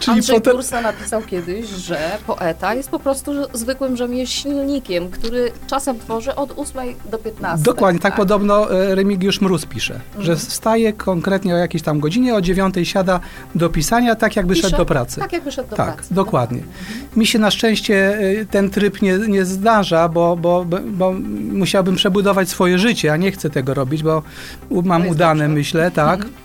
[0.00, 0.56] Czyli Andrzej potem...
[0.56, 6.82] Bursa napisał kiedyś, że poeta jest po prostu zwykłym rzemieślnikiem, który czasem tworzy od 8
[7.10, 7.64] do 15.
[7.64, 10.24] Dokładnie, tak, tak podobno e, Remigiusz Mróz pisze, mhm.
[10.24, 13.20] że wstaje konkretnie o jakiejś tam godzinie, o 9 siada
[13.54, 15.20] do pisania, tak jakby szedł do pracy.
[15.20, 16.14] Tak jakby szedł do tak, pracy.
[16.14, 16.58] Dokładnie.
[16.58, 17.08] Mhm.
[17.16, 21.14] Mi się na szczęście e, ten tryb nie, nie zdarza, bo, bo, bo
[21.52, 24.22] musiałbym przebudować swoje życie, a nie chcę tego robić, bo
[24.70, 25.54] mam udane, dobrze.
[25.54, 26.11] myślę, tak.
[26.14, 26.42] Mhm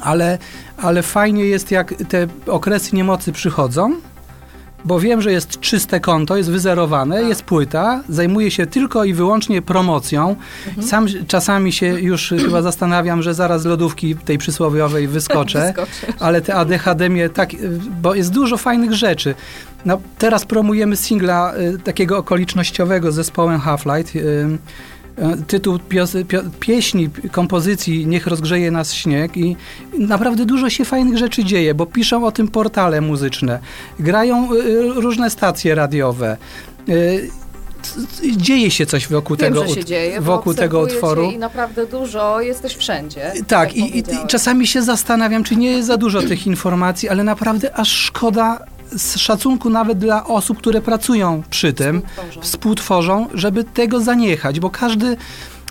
[0.00, 0.38] ale,
[0.76, 3.94] ale fajnie jest, jak te okresy niemocy przychodzą,
[4.84, 7.28] bo wiem, że jest czyste konto, jest wyzerowane, tak.
[7.28, 10.36] jest płyta, zajmuje się tylko i wyłącznie promocją.
[10.68, 10.88] Mhm.
[10.88, 15.74] Sam czasami się już chyba zastanawiam, że zaraz z lodówki tej przysłowiowej wyskoczę,
[16.20, 17.50] ale te ADHD mnie tak,
[18.02, 19.34] bo jest dużo fajnych rzeczy.
[19.84, 24.16] No, teraz promujemy singla y, takiego okolicznościowego z zespołem Half-Light.
[24.16, 24.58] Y,
[25.46, 25.78] tytuł
[26.60, 29.56] pieśni, kompozycji Niech rozgrzeje nas śnieg i
[29.98, 33.58] naprawdę dużo się fajnych rzeczy dzieje, bo piszą o tym portale muzyczne,
[34.00, 34.56] grają e,
[35.00, 36.36] różne stacje radiowe.
[36.88, 36.92] E,
[38.36, 41.30] dzieje się coś wokół Wiem, tego, się dzieje, wokół tego utworu.
[41.30, 43.32] I naprawdę dużo, jesteś wszędzie.
[43.48, 47.76] Tak, i, i, czasami się zastanawiam, czy nie jest za dużo tych informacji, ale naprawdę
[47.76, 48.58] aż szkoda
[48.96, 54.70] z szacunku nawet dla osób, które pracują przy tym, współtworzą, współtworzą żeby tego zaniechać, bo
[54.70, 55.16] każdy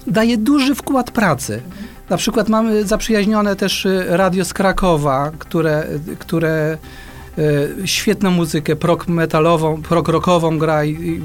[0.08, 1.54] daje duży wkład pracy.
[1.54, 1.88] Mhm.
[2.10, 5.88] Na przykład mamy zaprzyjaźnione też y, radio z Krakowa, które,
[6.20, 6.78] które
[7.38, 11.22] y, świetną muzykę prog metalową, prog rockową gra i,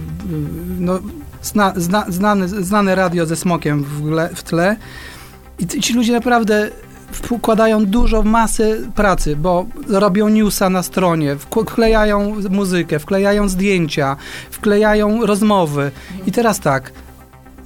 [0.79, 0.99] no,
[1.43, 3.85] zna, zna, znane, znane radio ze smokiem
[4.35, 4.77] w tle.
[5.59, 6.71] I ci ludzie naprawdę
[7.13, 14.17] wkładają dużo masy pracy, bo robią newsa na stronie, wklejają muzykę, wklejają zdjęcia,
[14.51, 15.91] wklejają rozmowy.
[16.27, 16.93] I teraz tak,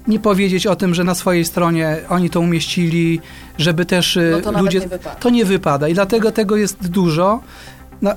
[0.09, 3.20] nie powiedzieć o tym, że na swojej stronie oni to umieścili,
[3.59, 4.78] żeby też y, no to ludzie.
[4.78, 7.40] Nie to nie wypada i dlatego tego jest dużo.
[8.02, 8.14] No,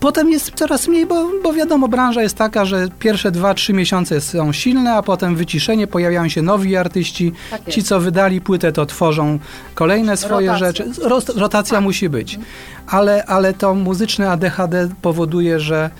[0.00, 4.20] potem jest coraz mniej, bo, bo wiadomo, branża jest taka, że pierwsze dwa, trzy miesiące
[4.20, 7.32] są silne, a potem wyciszenie, pojawiają się nowi artyści.
[7.50, 9.38] Tak Ci, co wydali płytę, to tworzą
[9.74, 10.66] kolejne swoje rotacja.
[10.66, 10.90] rzeczy.
[11.36, 12.38] rotacja musi być.
[12.86, 15.90] Ale, ale to muzyczne ADHD powoduje, że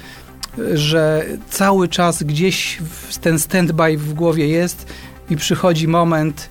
[0.75, 2.79] że cały czas gdzieś
[3.21, 4.87] ten stand-by w głowie jest
[5.31, 6.49] i przychodzi moment,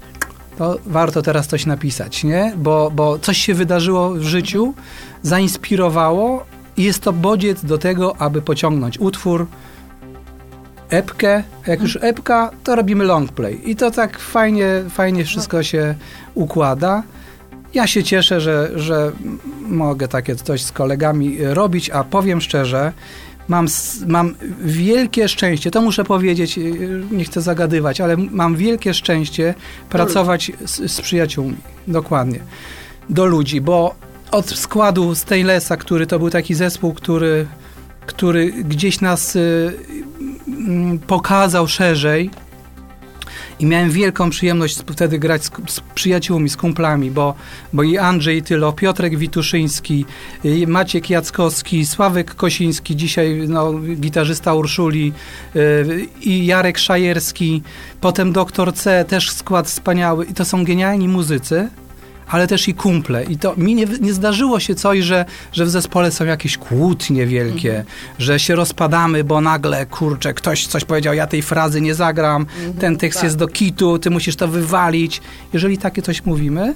[0.58, 2.54] to warto teraz coś napisać, nie?
[2.58, 4.73] Bo, bo coś się wydarzyło w życiu,
[5.21, 6.45] zainspirowało,
[6.78, 9.48] i jest to bodziec do tego, aby pociągnąć utwór,
[10.90, 11.44] epkę.
[11.68, 13.62] Jak już epka, to robimy long play.
[13.72, 15.96] I to tak fajnie, fajnie wszystko się
[16.34, 17.04] układa.
[17.74, 19.12] Ja się cieszę, że, że
[19.62, 22.92] mogę takie coś z kolegami robić, a powiem szczerze,
[23.48, 23.68] mam,
[24.08, 26.60] mam wielkie szczęście, to muszę powiedzieć,
[27.12, 29.54] nie chcę zagadywać, ale mam wielkie szczęście
[29.90, 31.56] pracować z, z przyjaciółmi.
[31.88, 32.40] Dokładnie.
[33.10, 33.96] Do ludzi, bo
[34.32, 37.48] od składu Stainlessa, który to był taki zespół, który,
[38.06, 42.30] który gdzieś nas y, y, pokazał szerzej.
[43.60, 47.34] I miałem wielką przyjemność wtedy grać z, z, przyjaciółmi, z kumplami, bo,
[47.74, 50.06] bo i Andrzej Tylo, Piotrek Wituszyński,
[50.46, 55.13] y, Maciek Jackowski, Sławek Kosiński, dzisiaj no, gitarzysta Urszuli
[55.56, 57.63] y, i Jarek Szajerski,
[58.02, 60.26] potem Doktor C, też skład wspaniały.
[60.26, 61.70] I to są genialni muzycy
[62.28, 63.24] ale też i kumple.
[63.24, 67.26] I to mi nie, nie zdarzyło się coś, że, że w zespole są jakieś kłótnie
[67.26, 67.86] wielkie, mhm.
[68.20, 72.74] że się rozpadamy, bo nagle, kurczę, ktoś coś powiedział, ja tej frazy nie zagram, mhm,
[72.74, 73.24] ten tekst tak.
[73.24, 75.22] jest do kitu, ty musisz to wywalić.
[75.54, 76.74] Jeżeli takie coś mówimy,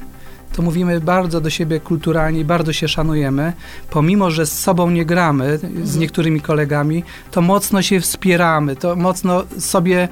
[0.54, 3.54] to mówimy bardzo do siebie kulturalnie, bardzo się szanujemy.
[3.90, 6.00] Pomimo, że z sobą nie gramy, z mhm.
[6.00, 10.08] niektórymi kolegami, to mocno się wspieramy, to mocno sobie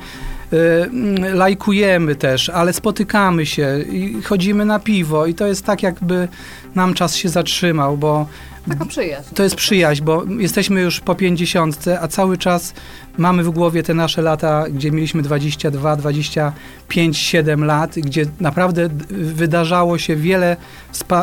[1.33, 6.27] lajkujemy też, ale spotykamy się i chodzimy na piwo i to jest tak, jakby
[6.75, 8.25] nam czas się zatrzymał, bo
[8.69, 9.35] Taka przyjaźń.
[9.35, 12.73] To jest przyjaźń, bo jesteśmy już po pięćdziesiątce, a cały czas
[13.17, 19.97] mamy w głowie te nasze lata, gdzie mieliśmy 22, 25, 7 lat, gdzie naprawdę wydarzało
[19.97, 20.57] się wiele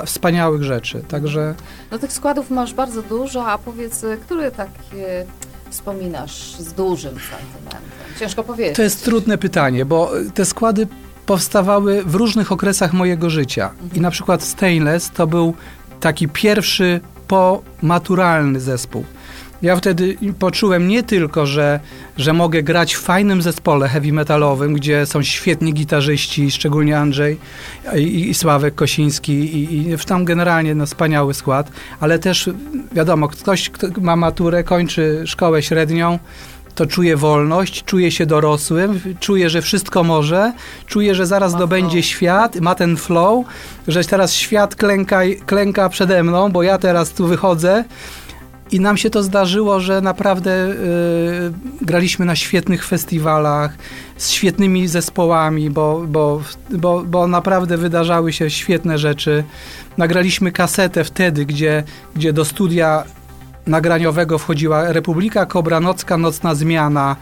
[0.06, 1.02] wspaniałych rzeczy.
[1.08, 1.54] Także...
[1.90, 4.96] No tych składów masz bardzo dużo, a powiedz, który taki
[5.76, 7.80] wspominasz z dużym sentymentem?
[8.20, 8.76] Ciężko powiedzieć.
[8.76, 10.86] To jest trudne pytanie, bo te składy
[11.26, 13.70] powstawały w różnych okresach mojego życia.
[13.94, 15.54] I na przykład Stainless to był
[16.00, 19.04] taki pierwszy pomaturalny zespół.
[19.62, 21.80] Ja wtedy poczułem nie tylko, że,
[22.16, 27.38] że mogę grać w fajnym zespole heavy metalowym, gdzie są świetni gitarzyści, szczególnie Andrzej
[27.96, 32.50] i, i Sławek Kosiński i, i tam generalnie no, wspaniały skład, ale też
[32.92, 36.18] wiadomo, ktoś kto ma maturę, kończy szkołę średnią,
[36.74, 40.52] to czuje wolność, czuje się dorosłym, czuje, że wszystko może,
[40.86, 42.04] czuje, że zaraz ma dobędzie flow.
[42.04, 43.46] świat, ma ten flow,
[43.88, 47.84] że teraz świat klęka, klęka przede mną, bo ja teraz tu wychodzę
[48.72, 50.74] I nam się to zdarzyło, że naprawdę y,
[51.82, 53.76] graliśmy na świetnych festiwalach,
[54.16, 59.44] z świetnymi zespołami, bo, bo, bo, bo naprawdę wydarzały się świetne rzeczy.
[59.98, 63.04] Nagraliśmy kasetę wtedy, gdzie, gdzie do studia
[63.66, 67.16] nagraniowego wchodziła Republika Kobranocka, Nocna Zmiana,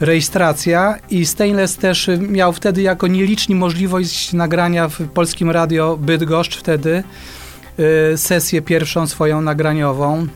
[0.00, 7.02] rejestracja i Stainless też miał wtedy jako nieliczni możliwość nagrania w Polskim Radio Bydgoszcz wtedy
[8.12, 10.26] y, sesję pierwszą swoją nagraniową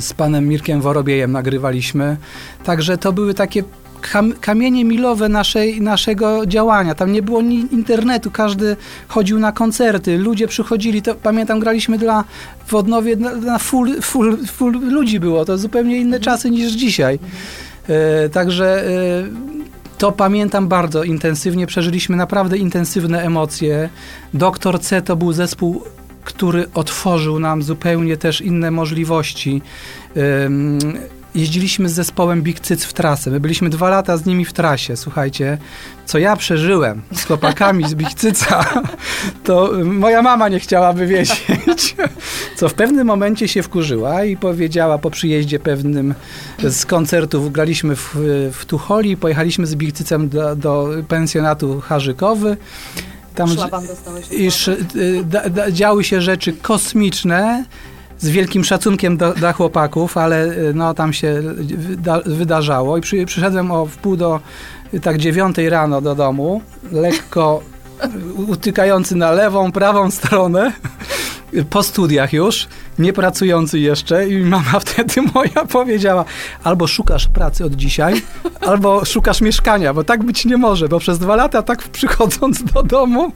[0.00, 2.16] z panem Mirkiem Worobiejem nagrywaliśmy.
[2.64, 3.62] Także to były takie
[4.00, 6.94] kam kamienie milowe naszej, naszego działania.
[6.94, 8.76] Tam nie było ni internetu, każdy
[9.08, 12.24] chodził na koncerty, ludzie przychodzili, to pamiętam, graliśmy dla
[12.66, 16.22] w Odnowie na, na full, full, full ludzi było, to zupełnie inne mhm.
[16.22, 17.18] czasy niż dzisiaj.
[17.88, 18.90] E, także e,
[19.98, 23.88] to pamiętam bardzo intensywnie, przeżyliśmy naprawdę intensywne emocje.
[24.34, 25.82] Doktor C to był zespół
[26.24, 29.62] który otworzył nam zupełnie też inne możliwości.
[31.34, 33.30] Jeździliśmy z zespołem Big Cyc w trasę.
[33.30, 34.96] My byliśmy dwa lata z nimi w trasie.
[34.96, 35.58] Słuchajcie,
[36.06, 38.64] co ja przeżyłem z chłopakami z Big Cyca,
[39.44, 41.96] to moja mama nie chciałaby wiedzieć.
[42.56, 46.14] Co w pewnym momencie się wkurzyła i powiedziała po przyjeździe pewnym
[46.58, 48.16] z koncertów, graliśmy w,
[48.52, 52.56] w Tucholi, pojechaliśmy z Big Cycem do, do pensjonatu Harzykowy
[53.34, 54.32] tam dostałeś.
[54.32, 54.78] Iż y,
[55.24, 57.64] da, da, działy się rzeczy kosmiczne,
[58.18, 63.26] z wielkim szacunkiem do, dla chłopaków, ale y, no, tam się wyda, wydarzało i przy,
[63.26, 64.40] przyszedłem o wpół do
[65.02, 66.62] tak dziewiątej rano do domu,
[66.92, 67.62] lekko
[68.54, 70.72] utykający na lewą, prawą stronę
[71.70, 76.24] po studiach już, nie pracujący jeszcze i mama wtedy moja powiedziała,
[76.64, 78.22] albo szukasz pracy od dzisiaj,
[78.60, 82.82] albo szukasz mieszkania, bo tak być nie może, bo przez dwa lata tak przychodząc do
[82.82, 83.32] domu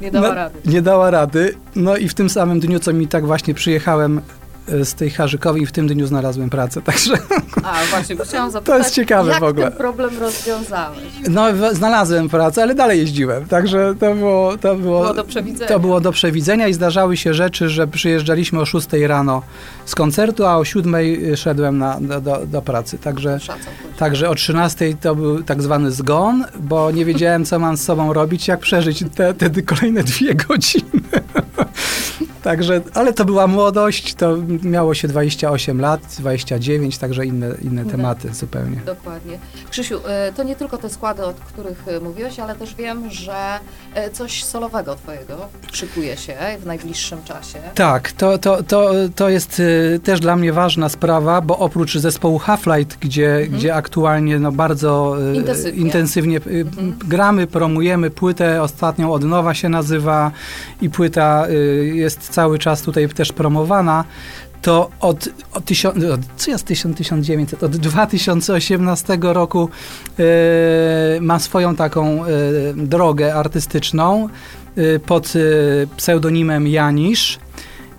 [0.00, 0.58] nie dała no, rady.
[0.64, 1.54] Nie dała rady.
[1.76, 4.20] No i w tym samym dniu, co mi tak właśnie przyjechałem
[4.68, 7.14] z tej Harzykowej w tym dniu znalazłem pracę, także...
[7.62, 9.68] A, właśnie, chciałam zapytać, to jest ciekawe jak w ogóle.
[9.68, 10.98] ten problem rozwiązałeś?
[11.28, 14.56] No, znalazłem pracę, ale dalej jeździłem, także to było...
[14.56, 15.68] To było, było do przewidzenia.
[15.68, 19.42] To było do przewidzenia i zdarzały się rzeczy, że przyjeżdżaliśmy o 6 rano
[19.84, 20.96] z koncertu, a o 7
[21.36, 23.38] szedłem na, do, do, do pracy, także,
[23.98, 28.12] także o 13 to był tak zwany zgon, bo nie wiedziałem, co mam z sobą
[28.12, 30.84] robić, jak przeżyć te, te kolejne dwie godziny.
[32.44, 38.34] Także, ale to była młodość, to miało się 28 lat, 29, także inne, inne tematy
[38.34, 38.76] zupełnie.
[38.86, 39.38] Dokładnie.
[39.70, 43.58] Krzysiu, e, to nie tylko te składy, o których e, mówiłeś, ale też wiem, że
[43.94, 47.58] e, coś solowego twojego szykuje się w najbliższym czasie.
[47.74, 49.62] Tak, to, to, to, to jest
[50.04, 53.58] też dla mnie ważna sprawa, bo oprócz zespołu Half-Light, gdzie, mhm.
[53.58, 56.98] gdzie aktualnie no, bardzo intensywnie, intensywnie mhm.
[57.08, 60.30] gramy, promujemy płytę, ostatnią od nowa się nazywa
[60.80, 61.46] i płyta
[61.94, 64.04] jest cały czas tutaj też promowana,
[64.62, 65.96] to od, od, tysiąc,
[66.36, 69.68] co jest 1900, od 2018 roku
[70.18, 70.24] yy,
[71.20, 74.28] ma swoją taką yy, drogę artystyczną
[74.76, 75.32] yy, pod
[75.96, 77.38] pseudonimem Janisz.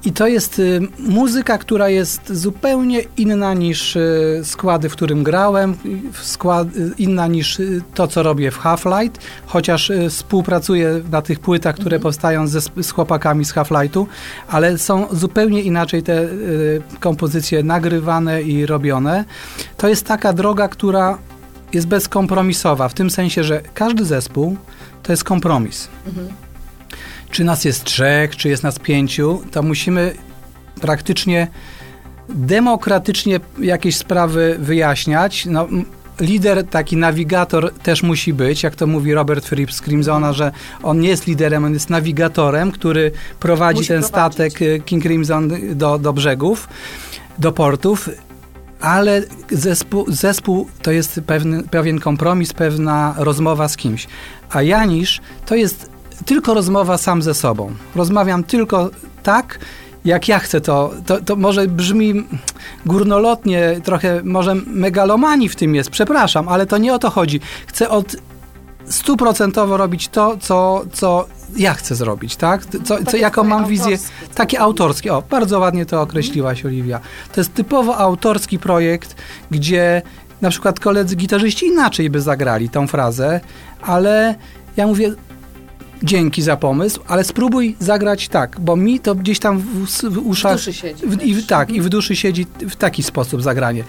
[0.06, 5.76] I to jest y, muzyka, która jest zupełnie inna niż y, składy, w którym grałem,
[6.22, 7.62] skład, y, inna niż
[7.94, 12.02] to, co robię w Half-Light, chociaż współpracuję na tych płytach, które mhm.
[12.02, 14.06] powstają ze, z chłopakami z Half-Lightu,
[14.48, 16.28] ale są zupełnie inaczej te
[17.00, 19.26] kompozycje nagrywane i robione.
[19.78, 21.18] To jest taka droga, która
[21.74, 24.58] jest bezkompromisowa, w tym sensie, że każdy zespół
[25.04, 25.88] to jest kompromis.
[26.08, 26.45] Mhm
[27.32, 30.14] czy nas jest trzech, czy jest nas pięciu, to musimy
[30.82, 31.48] praktycznie
[32.30, 35.46] demokratycznie jakieś sprawy wyjaśniać.
[35.46, 35.68] No,
[36.20, 40.52] lider, taki nawigator też musi być, jak to mówi Robert Fripp z Crimsona, że
[40.84, 44.36] on nie jest liderem, on jest nawigatorem, który prowadzi musi ten prowadzić.
[44.36, 46.68] statek y, King Crimson do, do brzegów,
[47.40, 48.10] do portów
[48.80, 54.08] ale zespół, zespół to jest pewny, pewien kompromis, pewna rozmowa z kimś.
[54.50, 55.90] A Janisz to jest
[56.25, 57.71] tylko rozmowa sam ze sobą.
[57.95, 58.89] Rozmawiam tylko
[59.23, 59.60] tak,
[60.06, 62.13] jak ja chcę to, to, to może brzmi
[62.86, 67.39] górnolotnie, trochę może megalomanii w tym jest, przepraszam, ale to nie o to chodzi.
[67.67, 68.15] Chcę od
[68.86, 72.65] stuprocentowo robić to, co, co ja chcę zrobić, tak?
[72.84, 73.97] Co, co, jaką mam wizję,
[74.36, 76.99] takie autorskie, o, bardzo ładnie to określiłaś, Oliwia.
[77.34, 79.15] To jest typowo autorski projekt,
[79.51, 80.01] gdzie
[80.41, 83.41] na przykład koledzy gitarzyści inaczej by zagrali tą frazę,
[83.82, 84.36] ale
[84.78, 85.12] ja mówię,
[86.04, 90.54] dzięki za pomysł, ale spróbuj zagrać tak, bo mi to gdzieś tam w, w uszach...
[90.54, 91.08] W duszy siedzi.
[91.08, 93.84] W, i, tak, i w duszy siedzi w taki sposób zagranie.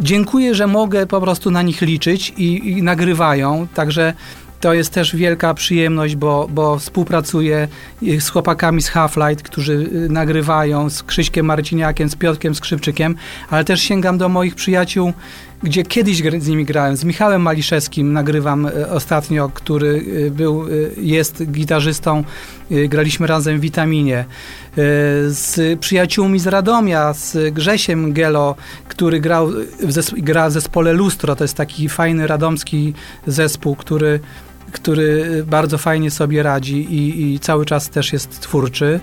[0.00, 4.12] Dziękuję, że mogę po prostu na nich liczyć i, i nagrywają, także
[4.60, 7.68] to jest też wielka przyjemność, bo, bo współpracuję
[8.02, 13.14] y, z chłopakami z Half-Light, którzy y, nagrywają, z Krzyśkiem Marciniakiem, z Piotkiem Skrzypczykiem,
[13.50, 15.12] ale też sięgam do moich przyjaciół,
[15.62, 16.96] gdzie kiedyś z nimi grałem.
[16.96, 22.24] Z Michałem Maliszewskim nagrywam y, ostatnio, który y, był, y, jest gitarzystą.
[22.88, 24.24] Graliśmy razem w Witaminie.
[25.28, 28.54] Z przyjaciółmi z Radomia, z Grzesiem Gelo,
[28.88, 29.48] który grał
[29.80, 31.36] w, gra w zespole Lustro.
[31.36, 32.94] To jest taki fajny radomski
[33.26, 34.20] zespół, który
[34.72, 39.00] który bardzo fajnie sobie radzi i, i cały czas też jest twórczy.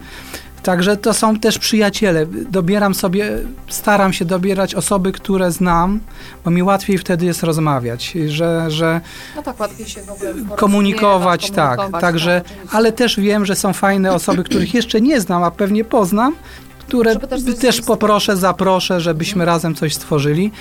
[0.66, 2.26] Także to są też przyjaciele.
[2.49, 3.38] Dobieram sobie,
[3.68, 5.99] staram się dobierać osoby, które znam,
[6.45, 9.01] bo mi łatwiej wtedy jest rozmawiać, że, że
[9.36, 11.76] No tak, łatwiej się w ogóle komunikować, porozumiewać, tak.
[11.76, 15.51] komunikować, Także, tak, ale też wiem, że są fajne osoby, których jeszcze nie znam, a
[15.51, 16.36] pewnie poznam,
[16.80, 19.55] które też też, poproszę, zaproszę, żebyśmy Mhm.
[19.55, 20.51] razem coś stworzyli.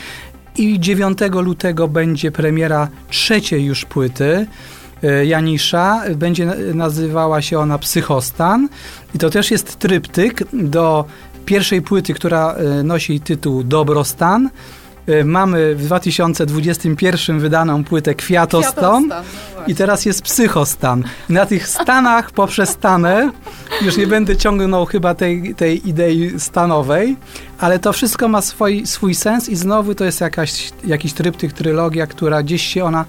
[0.57, 4.47] I 9 lutego będzie premiera trzeciej już płyty.
[5.03, 6.03] E, Janisza.
[6.17, 8.69] Będzie na- nazywała się ona Psychostan.
[9.15, 11.05] I to też jest tryptyk do
[11.45, 14.51] pierwszej płyty, która e, nosi tytuł Dobrostan.
[15.07, 18.73] E, Mamy w 2021 wydaną płytę Kwiatostan.
[18.73, 19.09] Kwiatostan,
[19.57, 19.63] no.
[19.67, 21.05] I teraz jest psychostan.
[21.29, 23.31] Na tych stanach poprzestanę,
[23.83, 27.17] już nie będę ciągnął chyba tej, tej idei stanowej,
[27.59, 32.07] ale to wszystko ma swój, swój sens i znowu to jest jakaś, jakiś tryptyk, trylogia,
[32.07, 33.05] która gdzieś się ona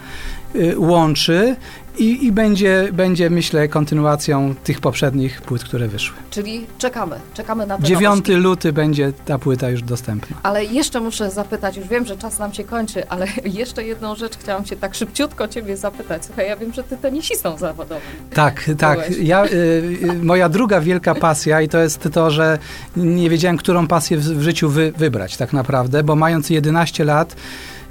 [0.78, 1.56] łączy
[1.98, 6.18] i, i będzie, będzie, myślę, kontynuacją tych poprzednich płyt, które wyszły.
[6.30, 8.34] Czyli czekamy, czekamy na te 9 nowości.
[8.34, 10.38] luty będzie ta płyta już dostępna.
[10.44, 14.38] Ale jeszcze muszę zapytać, już wiem, że czas nam się kończy, ale jeszcze jedną rzecz
[14.38, 16.26] chciałam się tak szybciutko ciebie zapytać.
[16.26, 18.02] Słuchaj, ja wiem, że ty tenisistą zawodowym.
[18.34, 19.00] Tak, tak.
[19.20, 22.58] Ja, y, y, moja druga wielka pasja i to jest to, że
[22.98, 27.36] nie wiedziałem, którą pasję w, w życiu wy, wybrać tak naprawdę, bo mając 11 lat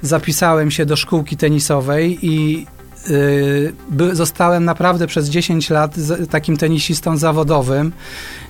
[0.01, 2.65] zapisałem się do szkółki tenisowej i
[3.09, 3.73] y,
[4.11, 7.91] zostałem naprawdę przez 10 lat z, takim tenisistą zawodowym.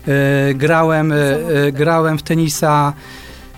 [0.08, 2.94] Y, grałem, y, grałem w tenisa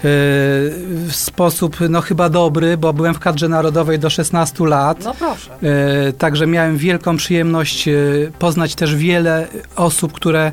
[0.03, 5.03] w sposób no chyba dobry, bo byłem w kadrze narodowej do 16 lat.
[5.03, 5.51] No proszę.
[5.63, 7.93] E, Także miałem wielką przyjemność e,
[8.39, 10.51] poznać też wiele osób, które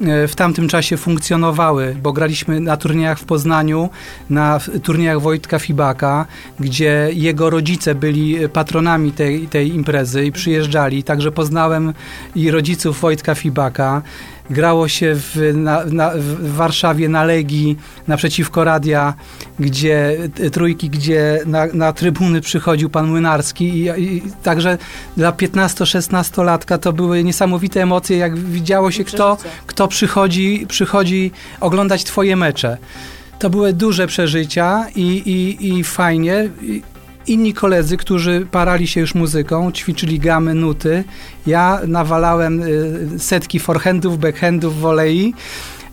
[0.00, 3.88] e, w tamtym czasie funkcjonowały, bo graliśmy na turniejach w Poznaniu,
[4.30, 6.26] na turniejach Wojtka Fibaka,
[6.60, 11.04] gdzie jego rodzice byli patronami tej, tej imprezy i przyjeżdżali.
[11.04, 11.92] Także poznałem
[12.34, 14.02] i rodziców Wojtka Fibaka.
[14.50, 17.76] Grało się w, na, na, w Warszawie na Legii
[18.06, 19.14] naprzeciwko radia,
[19.60, 20.16] gdzie
[20.52, 24.78] trójki, gdzie na, na trybuny przychodził pan Młynarski i, i także
[25.16, 29.36] dla 15-16 latka to były niesamowite emocje, jak widziało się kto,
[29.66, 31.30] kto przychodzi, przychodzi
[31.60, 32.76] oglądać twoje mecze.
[33.38, 36.50] To były duże przeżycia i, i, i fajnie.
[36.62, 36.82] I
[37.26, 41.04] Inni koledzy, którzy parali się już muzyką, ćwiczyli gamy, nuty.
[41.46, 45.34] Ja nawalałem y, setki forehandów, backhandów, volei.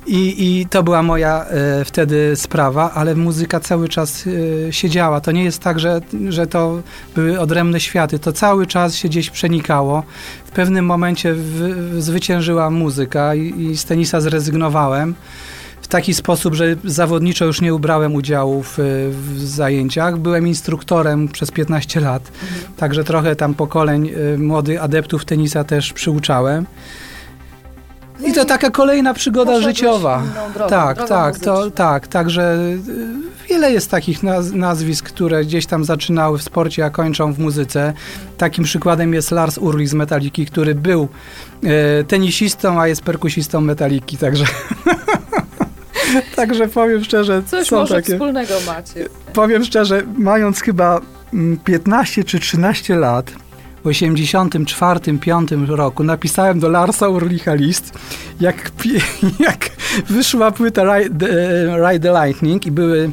[0.07, 4.27] I, I to była moja e, wtedy sprawa, ale muzyka cały czas
[4.67, 5.21] e, siedziała.
[5.21, 6.81] To nie jest tak, że, że to
[7.15, 8.19] były odrębne światy.
[8.19, 10.03] To cały czas się gdzieś przenikało.
[10.45, 15.15] W pewnym momencie w, w, zwyciężyła muzyka i, i z tenisa zrezygnowałem.
[15.83, 18.77] W taki sposób, że zawodniczo już nie ubrałem udziału w,
[19.11, 20.17] w zajęciach.
[20.17, 22.31] Byłem instruktorem przez 15 lat,
[22.77, 26.65] także trochę tam pokoleń e, młodych adeptów tenisa też przyuczałem.
[28.25, 30.23] I to taka kolejna przygoda życiowa.
[30.53, 32.07] drogą, tak, drogą tak, to, tak.
[32.07, 32.57] Także
[32.87, 37.39] y, wiele jest takich naz nazwisk, które gdzieś tam zaczynały w sporcie, a kończą w
[37.39, 37.93] muzyce.
[38.37, 41.07] Takim przykładem jest Lars Ulrich z Metaliki, który był
[41.63, 44.45] e, tenisistą, a jest perkusistą Metaliki, także...
[46.35, 48.13] Także powiem szczerze, Coś są może takie...
[48.13, 49.05] wspólnego macie.
[49.33, 51.01] Powiem szczerze, mając chyba
[51.33, 53.31] mm, 15 czy 13 lat,
[53.83, 57.93] w 84-5 roku napisałem do Larsa Urlicha list,
[58.39, 58.71] jak,
[59.47, 59.69] jak
[60.09, 63.11] wyszła płyta Ride, e, Ride the Lightning i były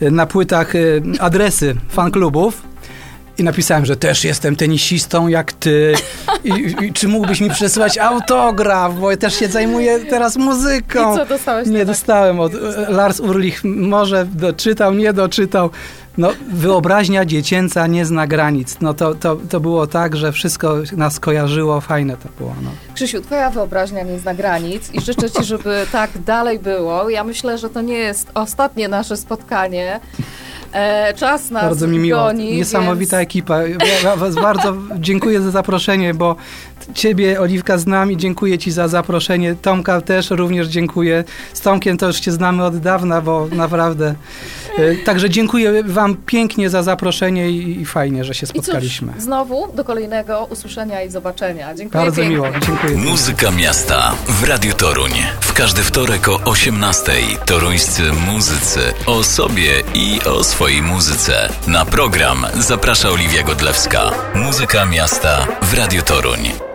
[0.00, 0.78] na płytach e,
[1.20, 2.69] adresy fanklubów
[3.40, 5.94] i napisałem, że też jestem tenisistą jak ty
[6.44, 6.50] i,
[6.84, 11.14] i czy mógłbyś mi przesłać autograf, bo ja też się zajmuję teraz muzyką.
[11.14, 11.68] I co dostałeś?
[11.68, 15.70] Nie dostałem od e, Lars Urlich, może doczytał, nie doczytał.
[16.18, 18.76] No, wyobraźnia dziecięca nie zna granic.
[18.80, 22.54] No to, to, to było tak, że wszystko nas kojarzyło, fajne to było.
[22.62, 22.70] No.
[22.94, 27.10] Krzysiu, twoja wyobraźnia nie zna granic i życzę ci, żeby tak dalej było.
[27.10, 30.00] Ja myślę, że to nie jest ostatnie nasze spotkanie.
[30.72, 32.18] E, czas nas Bardzo mi miło.
[32.20, 33.26] goni, Niesamowita więc...
[33.28, 33.58] ekipa.
[34.04, 36.36] Ja was bardzo dziękuję za zaproszenie, bo
[36.94, 39.54] Ciebie, Oliwka, znam i dziękuję Ci za zaproszenie.
[39.62, 41.24] Tomka też również dziękuję.
[41.54, 44.14] Z Tomkiem to już się znamy od dawna, bo naprawdę.
[44.78, 49.12] e, Także dziękuję Wam pięknie za zaproszenie i, i fajnie, że się I spotkaliśmy.
[49.12, 51.74] cóż, znowu do kolejnego usłyszenia i zobaczenia.
[51.74, 52.36] Dziękuję Bardzo pięknie.
[52.36, 52.96] miło, dziękuję.
[52.96, 55.10] Muzyka miasta w Radiu Toruń.
[55.40, 61.48] W każdy wtorek o 18:00 toruńscy muzycy o sobie i o swojej muzyce.
[61.66, 64.10] Na program zaprasza Oliwia Godlewska.
[64.34, 66.69] Muzyka miasta w Radiu Toruń.